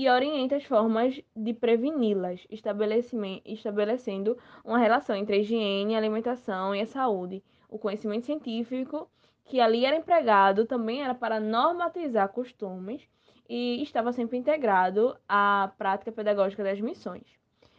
e 0.00 0.08
orienta 0.08 0.54
as 0.54 0.64
formas 0.64 1.20
de 1.34 1.52
preveni-las, 1.52 2.46
estabelecendo 2.48 4.38
uma 4.64 4.78
relação 4.78 5.16
entre 5.16 5.34
a 5.34 5.38
higiene, 5.40 5.96
a 5.96 5.98
alimentação 5.98 6.72
e 6.72 6.80
a 6.80 6.86
saúde. 6.86 7.42
O 7.68 7.80
conhecimento 7.80 8.24
científico 8.24 9.10
que 9.44 9.60
ali 9.60 9.84
era 9.84 9.96
empregado 9.96 10.66
também 10.66 11.02
era 11.02 11.16
para 11.16 11.40
normatizar 11.40 12.28
costumes 12.28 13.08
e 13.48 13.82
estava 13.82 14.12
sempre 14.12 14.38
integrado 14.38 15.16
à 15.28 15.72
prática 15.76 16.12
pedagógica 16.12 16.62
das 16.62 16.80
missões. 16.80 17.26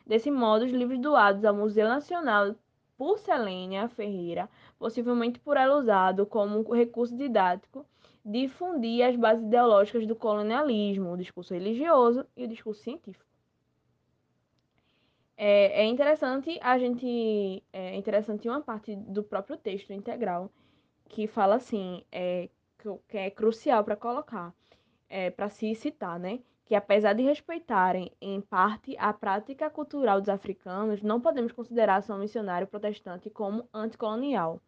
Desse 0.05 0.29
modo, 0.29 0.65
os 0.65 0.71
livros 0.71 0.99
doados 0.99 1.45
ao 1.45 1.55
Museu 1.55 1.87
Nacional 1.87 2.53
por 2.97 3.17
Selênia 3.17 3.87
Ferreira, 3.87 4.49
possivelmente 4.77 5.39
por 5.39 5.55
ela 5.55 5.77
usado 5.77 6.25
como 6.25 6.69
recurso 6.73 7.15
didático, 7.15 7.85
difundir 8.23 9.05
as 9.05 9.15
bases 9.15 9.43
ideológicas 9.43 10.05
do 10.05 10.15
colonialismo, 10.15 11.11
o 11.11 11.17
discurso 11.17 11.53
religioso 11.53 12.25
e 12.35 12.43
o 12.43 12.47
discurso 12.47 12.83
científico. 12.83 13.25
É, 15.37 15.83
é 15.83 15.85
interessante 15.85 16.59
a 16.61 16.77
gente 16.77 17.63
é 17.71 17.95
interessante 17.95 18.47
uma 18.49 18.61
parte 18.61 18.95
do 18.95 19.23
próprio 19.23 19.55
texto 19.55 19.93
integral 19.93 20.51
que 21.07 21.27
fala 21.27 21.55
assim, 21.55 22.03
é, 22.11 22.49
que 23.07 23.17
é 23.17 23.29
crucial 23.31 23.83
para 23.83 23.95
colocar, 23.95 24.53
é, 25.09 25.29
para 25.31 25.49
se 25.49 25.73
citar, 25.75 26.19
né? 26.19 26.39
que, 26.69 26.75
apesar 26.75 27.13
de 27.13 27.23
respeitarem, 27.23 28.11
em 28.21 28.39
parte, 28.39 28.95
a 28.99 29.11
prática 29.11 29.71
cultural 29.71 30.19
dos 30.19 30.29
africanos, 30.29 31.01
não 31.01 31.19
podemos 31.19 31.51
considerar 31.51 31.95
a 31.95 31.97
ação 31.97 32.19
missionária 32.19 32.67
protestante 32.67 33.27
como 33.27 33.67
anticolonial. 33.73 34.61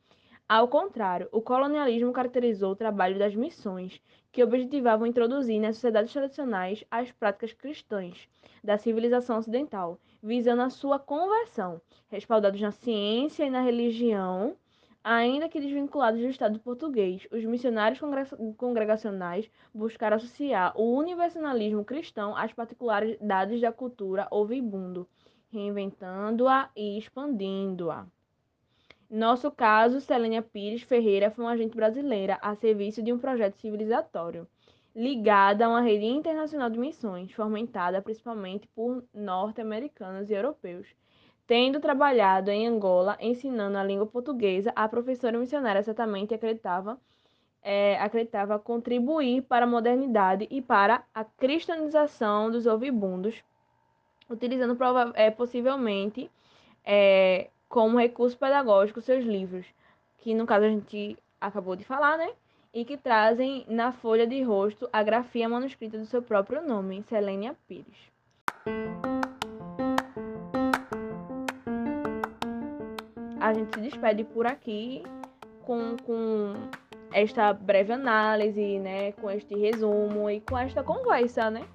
Ao 0.48 0.68
contrário, 0.68 1.30
o 1.32 1.42
colonialismo 1.42 2.12
caracterizou 2.12 2.72
o 2.72 2.76
trabalho 2.76 3.18
das 3.18 3.36
missões, 3.36 4.02
que 4.32 4.44
objetivavam 4.44 5.08
introduzir 5.08 5.60
nas 5.60 5.76
sociedades 5.76 6.14
tradicionais 6.14 6.84
as 6.92 7.12
práticas 7.12 7.54
cristãs 7.54 8.28
da 8.64 8.78
civilização 8.78 9.38
ocidental, 9.38 10.00
visando 10.22 10.62
a 10.62 10.70
sua 10.70 11.00
conversão, 11.00 11.82
respaldados 12.10 12.62
na 12.62 12.72
ciência 12.72 13.46
e 13.46 13.50
na 13.50 13.62
religião, 13.62 14.56
Ainda 15.04 15.50
que 15.50 15.60
desvinculados 15.60 16.22
do 16.22 16.28
Estado 16.28 16.60
português, 16.60 17.28
os 17.32 17.44
missionários 17.44 18.00
congregacionais 18.56 19.50
buscaram 19.74 20.18
associar 20.18 20.80
o 20.80 20.96
universalismo 20.96 21.84
cristão 21.84 22.38
às 22.38 22.54
particularidades 22.54 23.60
da 23.60 23.72
cultura 23.72 24.28
ouvibundo, 24.30 25.10
reinventando-a 25.50 26.70
e 26.76 27.00
expandindo-a. 27.00 28.06
Nosso 29.12 29.52
caso, 29.52 30.00
Selênia 30.00 30.42
Pires 30.42 30.82
Ferreira 30.82 31.30
foi 31.30 31.46
uma 31.46 31.52
agente 31.52 31.76
brasileira 31.76 32.40
a 32.42 32.56
serviço 32.56 33.04
de 33.04 33.12
um 33.12 33.20
projeto 33.20 33.58
civilizatório, 33.58 34.48
ligada 34.96 35.66
a 35.66 35.70
uma 35.70 35.82
rede 35.82 36.06
internacional 36.06 36.70
de 36.70 36.80
missões, 36.80 37.32
fomentada 37.34 38.02
principalmente 38.02 38.68
por 38.70 39.04
norte-americanos 39.14 40.30
e 40.30 40.34
europeus, 40.34 40.88
Tendo 41.52 41.82
trabalhado 41.82 42.50
em 42.50 42.66
Angola, 42.66 43.18
ensinando 43.20 43.78
a 43.78 43.84
língua 43.84 44.06
portuguesa, 44.06 44.72
a 44.74 44.88
professora 44.88 45.38
missionária 45.38 45.84
certamente 45.84 46.34
acreditava, 46.34 46.98
é, 47.62 48.00
acreditava 48.00 48.58
contribuir 48.58 49.42
para 49.42 49.66
a 49.66 49.68
modernidade 49.68 50.48
e 50.50 50.62
para 50.62 51.04
a 51.14 51.26
cristianização 51.26 52.50
dos 52.50 52.66
ouvibundos, 52.66 53.44
utilizando 54.30 54.78
é, 55.14 55.30
possivelmente 55.30 56.32
é, 56.86 57.50
como 57.72 57.98
recurso 57.98 58.38
pedagógico 58.38 59.02
seus 59.02 59.26
livros, 59.26 59.66
que 60.20 60.36
no 60.36 60.46
caso 60.46 60.66
a 60.66 60.70
gente 60.70 61.18
acabou 61.40 61.76
de 61.76 61.84
falar, 61.84 62.18
né? 62.18 62.32
E 62.72 62.86
que 62.86 62.96
trazem 62.96 63.66
na 63.68 63.92
folha 63.92 64.28
de 64.28 64.44
rosto 64.44 64.88
a 64.94 65.02
grafia 65.02 65.50
manuscrita 65.50 65.98
do 65.98 66.06
seu 66.06 66.22
próprio 66.22 66.62
nome, 66.62 67.04
Selênia 67.10 67.56
Pires. 67.68 68.12
a 73.42 73.54
gente 73.54 73.74
se 73.74 73.82
despede 73.82 74.24
por 74.24 74.46
aqui 74.46 75.04
com, 75.64 75.98
com 76.06 76.54
esta 77.12 77.52
breve 77.52 77.92
análise, 77.92 78.80
né, 78.80 79.12
com 79.14 79.30
este 79.30 79.56
resumo 79.56 80.30
e 80.30 80.40
com 80.42 80.58
esta 80.58 80.84
conversa, 80.84 81.50
né? 81.50 81.66